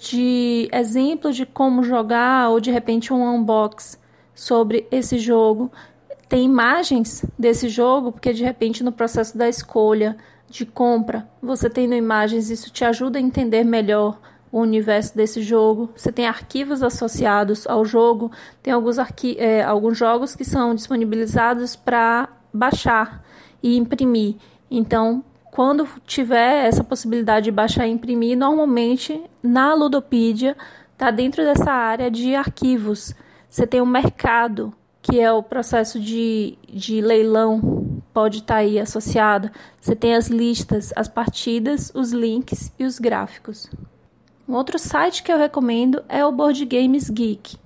de 0.01 0.71
exemplos 0.73 1.37
de 1.37 1.45
como 1.45 1.83
jogar 1.83 2.49
ou 2.49 2.61
de 2.61 2.71
repente 2.71 3.13
um 3.13 3.23
unbox 3.23 3.99
sobre 4.35 4.87
esse 4.91 5.19
jogo. 5.19 5.71
Tem 6.29 6.45
imagens 6.45 7.25
desse 7.39 7.69
jogo, 7.69 8.13
porque 8.13 8.33
de 8.33 8.45
repente 8.45 8.83
no 8.83 8.93
processo 8.93 9.37
da 9.37 9.49
escolha 9.49 10.17
de 10.49 10.65
compra, 10.65 11.29
você 11.43 11.69
tendo 11.69 11.95
imagens, 11.95 12.51
isso 12.51 12.71
te 12.71 12.85
ajuda 12.85 13.19
a 13.19 13.23
entender 13.23 13.65
melhor 13.65 14.19
o 14.51 14.61
universo 14.61 15.17
desse 15.17 15.43
jogo. 15.43 15.91
Você 15.95 16.11
tem 16.11 16.27
arquivos 16.27 16.83
associados 16.83 17.67
ao 17.67 17.85
jogo, 17.85 18.31
tem 18.63 18.73
alguns, 18.73 18.99
arqui 18.99 19.37
é, 19.39 19.63
alguns 19.63 19.97
jogos 19.97 20.35
que 20.35 20.45
são 20.45 20.75
disponibilizados 20.75 21.77
para 21.77 22.29
baixar 22.53 23.23
e 23.63 23.77
imprimir. 23.77 24.37
Então, 24.71 25.23
quando 25.51 25.87
tiver 26.07 26.67
essa 26.67 26.85
possibilidade 26.85 27.45
de 27.45 27.51
baixar 27.51 27.87
e 27.87 27.91
imprimir, 27.91 28.37
normalmente 28.37 29.23
na 29.43 29.75
Ludopedia 29.75 30.57
está 30.93 31.11
dentro 31.11 31.45
dessa 31.45 31.71
área 31.71 32.11
de 32.11 32.35
arquivos. 32.35 33.15
Você 33.49 33.67
tem 33.67 33.81
o 33.81 33.87
mercado, 33.87 34.73
que 35.01 35.21
é 35.21 35.33
o 35.33 35.43
processo 35.43 35.99
de, 35.99 36.59
de 36.69 37.01
leilão, 37.01 38.01
pode 38.13 38.39
estar 38.39 38.55
tá 38.55 38.61
aí 38.61 38.79
associado. 38.79 39.51
Você 39.81 39.95
tem 39.95 40.15
as 40.15 40.29
listas, 40.29 40.93
as 40.97 41.09
partidas, 41.09 41.93
os 41.95 42.13
links 42.13 42.73
e 42.79 42.85
os 42.85 42.99
gráficos. 42.99 43.71
Um 44.49 44.55
outro 44.55 44.79
site 44.79 45.23
que 45.23 45.33
eu 45.33 45.39
recomendo 45.39 46.03
é 46.09 46.25
o 46.25 46.33
Board 46.33 46.65
Games 46.65 47.11
Geek. 47.11 47.57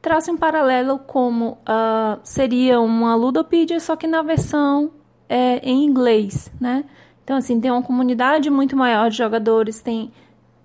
Traça 0.00 0.32
um 0.32 0.36
paralelo 0.36 0.98
como 0.98 1.58
uh, 1.68 2.18
seria 2.24 2.80
uma 2.80 3.14
Ludopedia, 3.14 3.78
só 3.78 3.94
que 3.94 4.06
na 4.06 4.22
versão 4.22 4.90
é, 5.28 5.58
em 5.58 5.84
inglês, 5.84 6.50
né? 6.58 6.84
Então, 7.22 7.36
assim, 7.36 7.60
tem 7.60 7.70
uma 7.70 7.82
comunidade 7.82 8.50
muito 8.50 8.76
maior 8.76 9.10
de 9.10 9.18
jogadores, 9.18 9.80
tem 9.80 10.10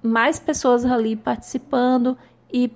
mais 0.02 0.40
pessoas 0.40 0.86
ali 0.86 1.16
participando 1.16 2.18
e 2.52 2.72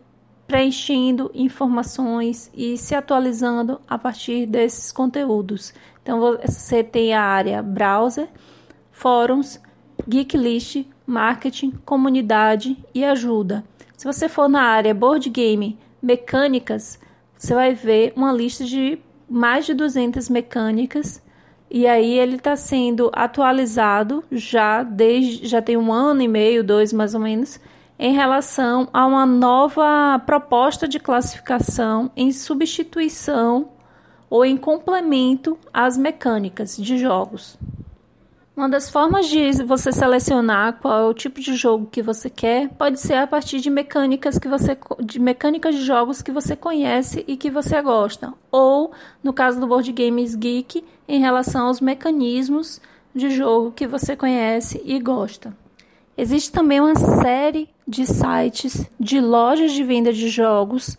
preenchendo 0.50 1.30
informações 1.32 2.50
e 2.56 2.76
se 2.76 2.96
atualizando 2.96 3.80
a 3.88 4.00
partir 4.00 4.48
desses 4.48 4.92
conteúdos. 4.92 5.76
Então, 6.02 6.20
você 6.20 6.84
tem 6.84 7.14
a 7.14 7.22
área 7.22 7.62
browser, 7.62 8.28
fóruns, 8.92 9.62
geek 10.08 10.36
list, 10.36 10.88
marketing, 11.06 11.72
comunidade 11.86 12.76
e 12.96 13.06
ajuda. 13.06 13.64
Se 13.96 14.06
você 14.06 14.28
for 14.28 14.50
na 14.50 14.64
área 14.64 14.92
board 14.92 15.30
game, 15.30 15.78
mecânicas, 16.02 17.00
você 17.38 17.54
vai 17.54 17.76
ver 17.76 18.12
uma 18.16 18.34
lista 18.34 18.66
de 18.66 18.98
mais 19.30 19.68
de 19.68 19.76
200 19.76 20.30
mecânicas 20.30 21.22
e 21.70 21.86
aí 21.86 22.18
ele 22.18 22.38
está 22.38 22.56
sendo 22.56 23.12
atualizado 23.14 24.24
já 24.32 24.82
desde 24.82 25.48
já 25.48 25.62
tem 25.62 25.78
um 25.78 25.94
ano 25.94 26.24
e 26.24 26.28
meio, 26.28 26.64
dois 26.64 26.92
mais 26.92 27.14
ou 27.14 27.22
menos, 27.22 27.60
em 28.00 28.14
relação 28.14 28.88
a 28.94 29.06
uma 29.06 29.26
nova 29.26 30.18
proposta 30.26 30.88
de 30.88 31.00
classificação 31.00 32.10
em 32.16 32.32
substituição 32.32 33.74
ou 34.30 34.46
em 34.46 34.56
complemento 34.56 35.60
às 35.74 35.98
mecânicas 35.98 36.78
de 36.78 36.98
jogos. 36.98 37.58
Uma 38.56 38.70
das 38.70 38.90
formas 38.90 39.28
de 39.28 39.52
você 39.64 39.92
selecionar 39.92 40.80
qual 40.82 41.00
é 41.00 41.10
o 41.10 41.14
tipo 41.14 41.40
de 41.42 41.56
jogo 41.56 41.88
que 41.92 42.02
você 42.02 42.30
quer 42.30 42.70
pode 42.70 43.00
ser 43.00 43.16
a 43.16 43.28
partir 43.28 43.60
de 43.60 43.70
mecânicas 43.70 44.38
que 44.38 44.48
você 44.48 44.78
de 45.02 45.20
mecânicas 45.20 45.76
de 45.76 45.82
jogos 45.82 46.22
que 46.22 46.32
você 46.32 46.56
conhece 46.56 47.24
e 47.28 47.38
que 47.38 47.50
você 47.50 47.82
gosta, 47.82 48.34
ou 48.52 48.92
no 49.24 49.32
caso 49.32 49.60
do 49.60 49.68
Board 49.68 49.92
Games 49.94 50.36
Geek, 50.36 50.84
em 51.08 51.20
relação 51.20 51.68
aos 51.68 51.80
mecanismos 51.80 52.82
de 53.16 53.30
jogo 53.30 53.72
que 53.72 53.88
você 53.88 54.16
conhece 54.16 54.82
e 54.86 55.00
gosta. 55.00 55.54
Existe 56.20 56.52
também 56.52 56.82
uma 56.82 56.96
série 56.96 57.70
de 57.88 58.06
sites 58.06 58.86
de 59.00 59.22
lojas 59.22 59.72
de 59.72 59.86
venda 59.86 60.12
de 60.12 60.28
jogos 60.28 60.98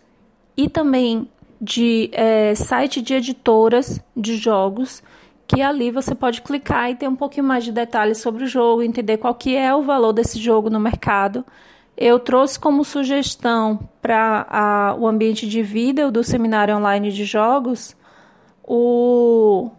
e 0.57 0.67
também 0.67 1.29
de 1.61 2.09
é, 2.11 2.55
site 2.55 3.03
de 3.03 3.13
editoras 3.13 4.01
de 4.17 4.35
jogos 4.35 5.03
que 5.45 5.61
ali 5.61 5.91
você 5.91 6.15
pode 6.15 6.41
clicar 6.41 6.89
e 6.89 6.95
ter 6.95 7.07
um 7.07 7.15
pouquinho 7.15 7.45
mais 7.45 7.63
de 7.63 7.71
detalhes 7.71 8.17
sobre 8.17 8.45
o 8.45 8.47
jogo, 8.47 8.81
entender 8.81 9.17
qual 9.17 9.35
que 9.35 9.55
é 9.55 9.75
o 9.75 9.83
valor 9.83 10.11
desse 10.11 10.39
jogo 10.39 10.71
no 10.71 10.79
mercado. 10.79 11.45
Eu 11.95 12.17
trouxe 12.17 12.59
como 12.59 12.83
sugestão 12.83 13.87
para 14.01 14.95
o 14.97 15.05
ambiente 15.05 15.47
de 15.47 15.61
vídeo 15.61 16.11
do 16.11 16.23
seminário 16.23 16.75
online 16.75 17.11
de 17.11 17.25
jogos 17.25 17.95
o, 18.63 19.69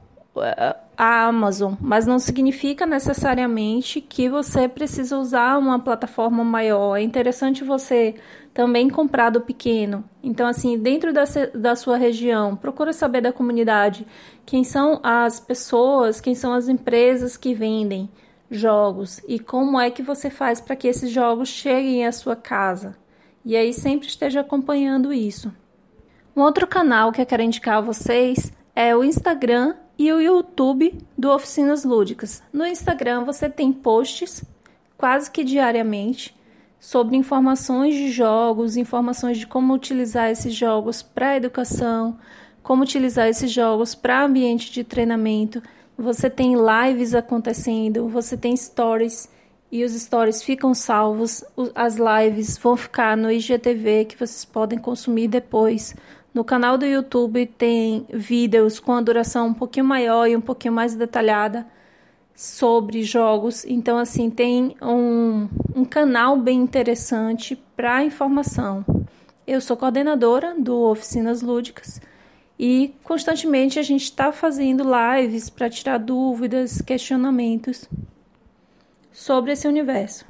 a 0.96 1.26
Amazon, 1.26 1.74
mas 1.80 2.06
não 2.06 2.18
significa 2.18 2.86
necessariamente 2.86 4.00
que 4.00 4.28
você 4.28 4.68
precisa 4.68 5.18
usar 5.18 5.58
uma 5.58 5.78
plataforma 5.78 6.42
maior. 6.42 6.96
É 6.96 7.02
interessante 7.02 7.64
você 7.64 8.14
também 8.54 8.88
comprar 8.88 9.30
do 9.30 9.40
pequeno. 9.40 10.04
Então, 10.22 10.46
assim, 10.46 10.78
dentro 10.78 11.12
da, 11.12 11.24
da 11.54 11.76
sua 11.76 11.96
região, 11.96 12.56
procura 12.56 12.92
saber 12.92 13.20
da 13.20 13.32
comunidade 13.32 14.06
quem 14.46 14.64
são 14.64 15.00
as 15.02 15.40
pessoas, 15.40 16.20
quem 16.20 16.34
são 16.34 16.52
as 16.52 16.68
empresas 16.68 17.36
que 17.36 17.54
vendem 17.54 18.08
jogos 18.50 19.20
e 19.26 19.38
como 19.38 19.80
é 19.80 19.90
que 19.90 20.02
você 20.02 20.28
faz 20.28 20.60
para 20.60 20.76
que 20.76 20.86
esses 20.86 21.10
jogos 21.10 21.48
cheguem 21.48 22.06
à 22.06 22.12
sua 22.12 22.36
casa. 22.36 22.96
E 23.44 23.56
aí 23.56 23.72
sempre 23.72 24.06
esteja 24.06 24.40
acompanhando 24.40 25.12
isso. 25.12 25.52
Um 26.36 26.42
outro 26.42 26.66
canal 26.66 27.12
que 27.12 27.20
eu 27.20 27.26
quero 27.26 27.42
indicar 27.42 27.78
a 27.78 27.80
vocês 27.80 28.52
é 28.74 28.94
o 28.96 29.04
Instagram 29.04 29.74
e 30.02 30.12
o 30.12 30.20
YouTube 30.20 30.98
do 31.16 31.30
Oficinas 31.30 31.84
Lúdicas. 31.84 32.42
No 32.52 32.66
Instagram 32.66 33.22
você 33.22 33.48
tem 33.48 33.72
posts 33.72 34.44
quase 34.98 35.30
que 35.30 35.44
diariamente 35.44 36.36
sobre 36.80 37.16
informações 37.16 37.94
de 37.94 38.10
jogos, 38.10 38.76
informações 38.76 39.38
de 39.38 39.46
como 39.46 39.72
utilizar 39.72 40.28
esses 40.28 40.52
jogos 40.52 41.02
para 41.02 41.36
educação, 41.36 42.18
como 42.64 42.82
utilizar 42.82 43.28
esses 43.28 43.52
jogos 43.52 43.94
para 43.94 44.24
ambiente 44.24 44.72
de 44.72 44.82
treinamento. 44.82 45.62
Você 45.96 46.28
tem 46.28 46.56
lives 46.56 47.14
acontecendo, 47.14 48.08
você 48.08 48.36
tem 48.36 48.56
stories 48.56 49.28
e 49.70 49.84
os 49.84 49.92
stories 49.92 50.42
ficam 50.42 50.74
salvos, 50.74 51.44
as 51.76 51.94
lives 51.96 52.58
vão 52.58 52.76
ficar 52.76 53.16
no 53.16 53.30
IGTV 53.30 54.06
que 54.06 54.16
vocês 54.16 54.44
podem 54.44 54.80
consumir 54.80 55.28
depois 55.28 55.94
no 56.34 56.42
canal 56.42 56.78
do 56.78 56.86
YouTube 56.86 57.44
tem 57.46 58.06
vídeos 58.10 58.80
com 58.80 58.92
a 58.92 59.00
duração 59.02 59.48
um 59.48 59.54
pouquinho 59.54 59.84
maior 59.84 60.26
e 60.26 60.34
um 60.34 60.40
pouquinho 60.40 60.72
mais 60.72 60.94
detalhada 60.94 61.66
sobre 62.34 63.02
jogos. 63.02 63.64
Então, 63.66 63.98
assim, 63.98 64.30
tem 64.30 64.74
um, 64.80 65.48
um 65.74 65.84
canal 65.84 66.38
bem 66.38 66.58
interessante 66.58 67.60
para 67.76 68.02
informação. 68.02 68.84
Eu 69.46 69.60
sou 69.60 69.76
coordenadora 69.76 70.54
do 70.58 70.82
Oficinas 70.88 71.42
Lúdicas 71.42 72.00
e 72.58 72.94
constantemente 73.04 73.78
a 73.78 73.82
gente 73.82 74.04
está 74.04 74.32
fazendo 74.32 74.84
lives 74.84 75.50
para 75.50 75.68
tirar 75.68 75.98
dúvidas, 75.98 76.80
questionamentos 76.80 77.88
sobre 79.12 79.52
esse 79.52 79.68
universo. 79.68 80.24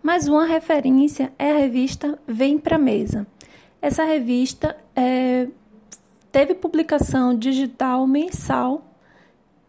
Mais 0.00 0.28
uma 0.28 0.46
referência 0.46 1.32
é 1.36 1.50
a 1.50 1.56
revista 1.56 2.16
Vem 2.28 2.58
Pra 2.58 2.78
Mesa. 2.78 3.26
Essa 3.80 4.04
revista 4.04 4.76
é, 4.94 5.46
teve 6.32 6.54
publicação 6.54 7.36
digital 7.36 8.06
mensal. 8.06 8.84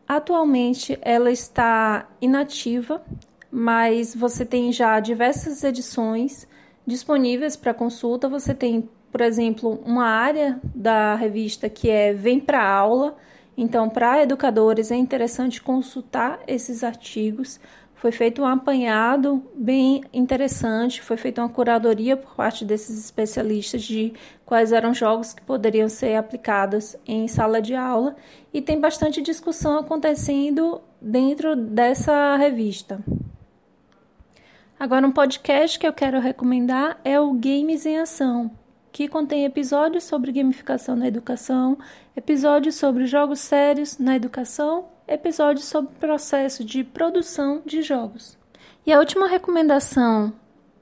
Atualmente 0.07 0.97
ela 1.01 1.31
está 1.31 2.07
inativa, 2.21 3.01
mas 3.51 4.15
você 4.15 4.45
tem 4.45 4.71
já 4.71 4.99
diversas 4.99 5.63
edições 5.63 6.47
disponíveis 6.85 7.55
para 7.55 7.73
consulta. 7.73 8.29
Você 8.29 8.53
tem, 8.53 8.89
por 9.11 9.21
exemplo, 9.21 9.81
uma 9.85 10.05
área 10.05 10.59
da 10.73 11.15
revista 11.15 11.69
que 11.69 11.89
é 11.89 12.13
Vem 12.13 12.39
para 12.39 12.65
aula. 12.65 13.17
Então, 13.57 13.89
para 13.89 14.21
educadores 14.21 14.91
é 14.91 14.95
interessante 14.95 15.61
consultar 15.61 16.39
esses 16.47 16.83
artigos. 16.83 17.59
Foi 17.97 18.11
feito 18.11 18.43
um 18.43 18.45
apanhado 18.45 19.43
bem 19.55 20.03
interessante, 20.13 21.01
foi 21.01 21.17
feita 21.17 21.41
uma 21.41 21.49
curadoria 21.49 22.15
por 22.15 22.35
parte 22.35 22.63
desses 22.63 23.03
especialistas 23.03 23.81
de 23.81 24.13
quais 24.45 24.71
eram 24.71 24.93
jogos 24.93 25.33
que 25.33 25.41
poderiam 25.41 25.89
ser 25.89 26.15
aplicados 26.15 26.95
em 27.07 27.27
sala 27.27 27.59
de 27.59 27.73
aula 27.73 28.15
e 28.53 28.61
tem 28.61 28.79
bastante 28.79 29.19
discussão 29.19 29.79
acontecendo 29.79 30.79
dentro 31.01 31.55
dessa 31.55 32.35
revista. 32.37 33.03
Agora, 34.79 35.07
um 35.07 35.11
podcast 35.11 35.79
que 35.79 35.87
eu 35.87 35.93
quero 35.93 36.19
recomendar 36.19 37.01
é 37.03 37.19
o 37.19 37.33
Games 37.33 37.83
em 37.83 37.97
Ação, 37.97 38.51
que 38.91 39.07
contém 39.07 39.43
episódios 39.43 40.03
sobre 40.03 40.31
gamificação 40.31 40.95
na 40.95 41.07
educação, 41.07 41.79
episódios 42.15 42.75
sobre 42.75 43.07
jogos 43.07 43.39
sérios 43.39 43.97
na 43.97 44.15
educação 44.15 44.85
episódios 45.07 45.65
sobre 45.65 45.91
o 45.91 45.99
processo 45.99 46.63
de 46.63 46.83
produção 46.83 47.61
de 47.65 47.81
jogos. 47.81 48.37
E 48.85 48.91
a 48.91 48.99
última 48.99 49.27
recomendação 49.27 50.33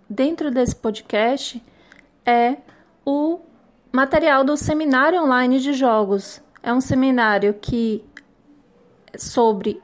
dentro 0.09 0.51
desse 0.51 0.75
podcast 0.75 1.63
é 2.25 2.57
o 3.05 3.39
material 3.91 4.43
do 4.43 4.57
seminário 4.57 5.21
online 5.21 5.59
de 5.59 5.73
jogos. 5.73 6.41
É 6.61 6.73
um 6.73 6.81
seminário 6.81 7.53
que 7.53 8.03
sobre 9.17 9.81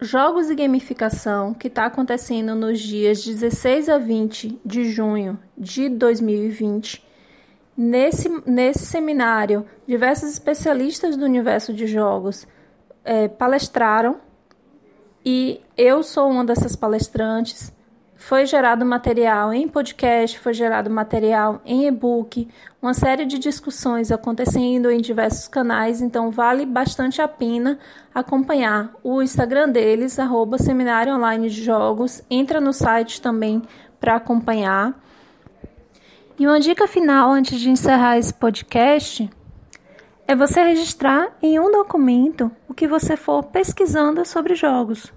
jogos 0.00 0.50
e 0.50 0.54
gamificação 0.54 1.54
que 1.54 1.68
está 1.68 1.86
acontecendo 1.86 2.54
nos 2.54 2.80
dias 2.80 3.24
16 3.24 3.88
a 3.88 3.98
20 3.98 4.60
de 4.64 4.84
junho 4.90 5.38
de 5.56 5.88
2020. 5.88 7.06
Nesse, 7.76 8.28
nesse 8.44 8.84
seminário, 8.84 9.64
diversos 9.86 10.30
especialistas 10.30 11.16
do 11.16 11.24
universo 11.24 11.72
de 11.72 11.86
jogos 11.86 12.46
é, 13.04 13.28
palestraram 13.28 14.20
e 15.24 15.60
eu 15.76 16.02
sou 16.02 16.28
uma 16.30 16.44
dessas 16.44 16.74
palestrantes. 16.74 17.72
Foi 18.16 18.46
gerado 18.46 18.84
material 18.84 19.52
em 19.52 19.66
podcast, 19.66 20.38
foi 20.38 20.54
gerado 20.54 20.88
material 20.88 21.60
em 21.64 21.88
e-book, 21.88 22.48
uma 22.80 22.94
série 22.94 23.24
de 23.24 23.36
discussões 23.36 24.12
acontecendo 24.12 24.90
em 24.90 25.00
diversos 25.00 25.48
canais, 25.48 26.00
então 26.00 26.30
vale 26.30 26.64
bastante 26.64 27.20
a 27.20 27.26
pena 27.26 27.80
acompanhar 28.14 28.92
o 29.02 29.20
Instagram 29.22 29.68
deles, 29.70 30.20
arroba 30.20 30.56
Seminário 30.56 31.14
Online 31.14 31.48
de 31.48 31.64
Jogos. 31.64 32.22
Entra 32.30 32.60
no 32.60 32.72
site 32.72 33.20
também 33.20 33.60
para 33.98 34.16
acompanhar. 34.16 35.00
E 36.38 36.46
uma 36.46 36.60
dica 36.60 36.86
final 36.86 37.30
antes 37.30 37.58
de 37.58 37.70
encerrar 37.70 38.18
esse 38.18 38.34
podcast 38.34 39.28
é 40.26 40.34
você 40.34 40.62
registrar 40.62 41.36
em 41.42 41.58
um 41.58 41.70
documento 41.70 42.50
o 42.68 42.74
que 42.74 42.86
você 42.86 43.16
for 43.16 43.42
pesquisando 43.44 44.24
sobre 44.24 44.54
jogos. 44.54 45.12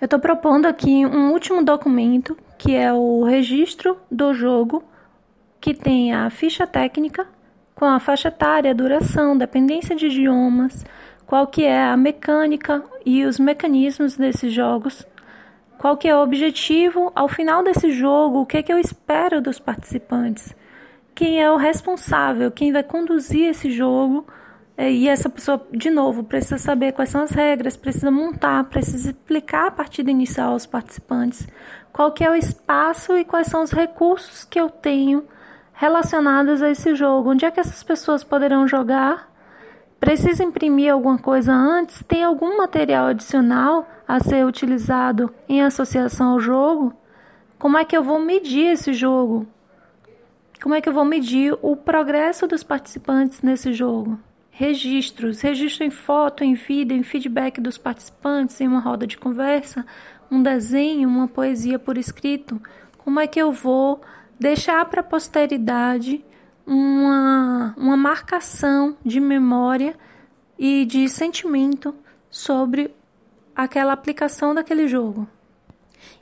Eu 0.00 0.06
estou 0.06 0.18
propondo 0.18 0.66
aqui 0.66 1.04
um 1.04 1.32
último 1.32 1.62
documento 1.62 2.36
que 2.56 2.74
é 2.74 2.92
o 2.92 3.24
registro 3.24 3.96
do 4.10 4.34
jogo, 4.34 4.82
que 5.60 5.74
tem 5.74 6.12
a 6.14 6.28
ficha 6.30 6.66
técnica 6.66 7.26
com 7.74 7.86
a 7.86 7.98
faixa 7.98 8.28
etária, 8.28 8.74
duração, 8.74 9.36
dependência 9.36 9.96
de 9.96 10.06
idiomas, 10.06 10.84
qual 11.26 11.46
que 11.46 11.64
é 11.64 11.82
a 11.82 11.96
mecânica 11.96 12.84
e 13.06 13.24
os 13.24 13.38
mecanismos 13.38 14.16
desses 14.16 14.52
jogos, 14.52 15.06
qual 15.78 15.96
que 15.96 16.06
é 16.06 16.14
o 16.14 16.22
objetivo 16.22 17.10
ao 17.14 17.28
final 17.28 17.62
desse 17.62 17.90
jogo, 17.90 18.40
o 18.40 18.46
que, 18.46 18.58
é 18.58 18.62
que 18.62 18.72
eu 18.72 18.78
espero 18.78 19.40
dos 19.40 19.58
participantes, 19.58 20.54
quem 21.20 21.38
é 21.38 21.52
o 21.52 21.56
responsável, 21.58 22.50
quem 22.50 22.72
vai 22.72 22.82
conduzir 22.82 23.50
esse 23.50 23.70
jogo, 23.70 24.26
é, 24.74 24.90
e 24.90 25.06
essa 25.06 25.28
pessoa, 25.28 25.62
de 25.70 25.90
novo, 25.90 26.24
precisa 26.24 26.56
saber 26.56 26.92
quais 26.92 27.10
são 27.10 27.20
as 27.20 27.30
regras, 27.30 27.76
precisa 27.76 28.10
montar, 28.10 28.64
precisa 28.70 29.10
explicar 29.10 29.66
a 29.66 29.70
partida 29.70 30.10
inicial 30.10 30.52
aos 30.52 30.64
participantes, 30.64 31.46
qual 31.92 32.10
que 32.10 32.24
é 32.24 32.30
o 32.30 32.34
espaço 32.34 33.18
e 33.18 33.24
quais 33.26 33.48
são 33.48 33.62
os 33.62 33.70
recursos 33.70 34.46
que 34.46 34.58
eu 34.58 34.70
tenho 34.70 35.22
relacionados 35.74 36.62
a 36.62 36.70
esse 36.70 36.94
jogo. 36.94 37.32
Onde 37.32 37.44
é 37.44 37.50
que 37.50 37.60
essas 37.60 37.82
pessoas 37.82 38.24
poderão 38.24 38.66
jogar? 38.66 39.30
Precisa 40.00 40.42
imprimir 40.42 40.90
alguma 40.90 41.18
coisa 41.18 41.52
antes? 41.52 42.02
Tem 42.08 42.24
algum 42.24 42.56
material 42.56 43.08
adicional 43.08 43.86
a 44.08 44.20
ser 44.20 44.46
utilizado 44.46 45.30
em 45.46 45.62
associação 45.62 46.30
ao 46.30 46.40
jogo? 46.40 46.94
Como 47.58 47.76
é 47.76 47.84
que 47.84 47.94
eu 47.94 48.02
vou 48.02 48.18
medir 48.18 48.68
esse 48.68 48.94
jogo? 48.94 49.46
Como 50.62 50.74
é 50.74 50.80
que 50.80 50.88
eu 50.88 50.92
vou 50.92 51.04
medir 51.04 51.56
o 51.62 51.74
progresso 51.74 52.46
dos 52.46 52.62
participantes 52.62 53.42
nesse 53.42 53.72
jogo? 53.72 54.18
Registros, 54.50 55.40
registro 55.40 55.84
em 55.84 55.90
foto, 55.90 56.44
em 56.44 56.54
vídeo, 56.54 56.96
em 56.96 57.02
feedback 57.02 57.60
dos 57.60 57.78
participantes, 57.78 58.60
em 58.60 58.68
uma 58.68 58.80
roda 58.80 59.06
de 59.06 59.16
conversa, 59.16 59.86
um 60.30 60.42
desenho, 60.42 61.08
uma 61.08 61.26
poesia 61.26 61.78
por 61.78 61.96
escrito. 61.96 62.60
Como 62.98 63.18
é 63.18 63.26
que 63.26 63.40
eu 63.40 63.50
vou 63.52 64.02
deixar 64.38 64.84
para 64.86 65.00
a 65.00 65.04
posteridade 65.04 66.24
uma, 66.66 67.74
uma 67.76 67.96
marcação 67.96 68.96
de 69.04 69.18
memória 69.18 69.96
e 70.58 70.84
de 70.84 71.08
sentimento 71.08 71.94
sobre 72.30 72.94
aquela 73.56 73.92
aplicação 73.92 74.54
daquele 74.54 74.86
jogo. 74.86 75.26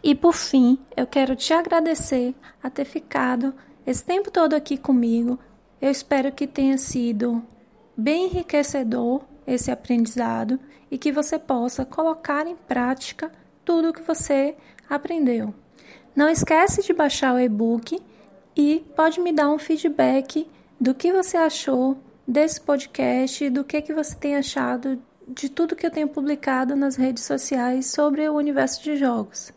E 0.03 0.14
por 0.14 0.33
fim, 0.33 0.79
eu 0.96 1.07
quero 1.07 1.37
te 1.37 1.53
agradecer 1.53 2.35
a 2.62 2.70
ter 2.70 2.85
ficado 2.85 3.55
esse 3.88 4.05
tempo 4.05 4.31
todo 4.31 4.53
aqui 4.53 4.77
comigo. 4.77 5.38
Eu 5.81 5.90
espero 5.90 6.31
que 6.31 6.46
tenha 6.46 6.77
sido 6.77 7.42
bem 7.96 8.27
enriquecedor 8.27 9.22
esse 9.46 9.70
aprendizado 9.70 10.61
e 10.90 10.98
que 10.98 11.11
você 11.11 11.38
possa 11.38 11.87
colocar 11.87 12.46
em 12.46 12.55
prática 12.55 13.33
tudo 13.64 13.88
o 13.88 13.92
que 13.94 14.03
você 14.03 14.55
aprendeu. 14.90 15.55
Não 16.14 16.29
esquece 16.29 16.83
de 16.83 16.92
baixar 16.92 17.35
o 17.35 17.40
e-book 17.40 17.98
e 18.55 18.85
pode 18.94 19.20
me 19.22 19.33
dar 19.33 19.48
um 19.48 19.59
feedback 19.59 20.46
do 20.79 20.94
que 20.94 21.11
você 21.11 21.38
achou 21.38 21.96
desse 22.27 22.61
podcast 22.61 23.48
do 23.48 23.64
que, 23.64 23.81
que 23.81 23.94
você 23.94 24.14
tem 24.14 24.37
achado 24.37 25.03
de 25.27 25.48
tudo 25.48 25.74
que 25.74 25.87
eu 25.87 25.90
tenho 25.90 26.09
publicado 26.09 26.77
nas 26.77 26.96
redes 26.96 27.24
sociais 27.24 27.87
sobre 27.87 28.29
o 28.29 28.35
universo 28.35 28.83
de 28.83 28.96
jogos. 28.96 29.51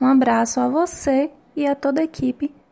Um 0.00 0.06
abraço 0.06 0.60
a 0.60 0.68
você 0.68 1.32
e 1.56 1.66
a 1.66 1.74
toda 1.74 2.00
a 2.00 2.04
equipe 2.04 2.54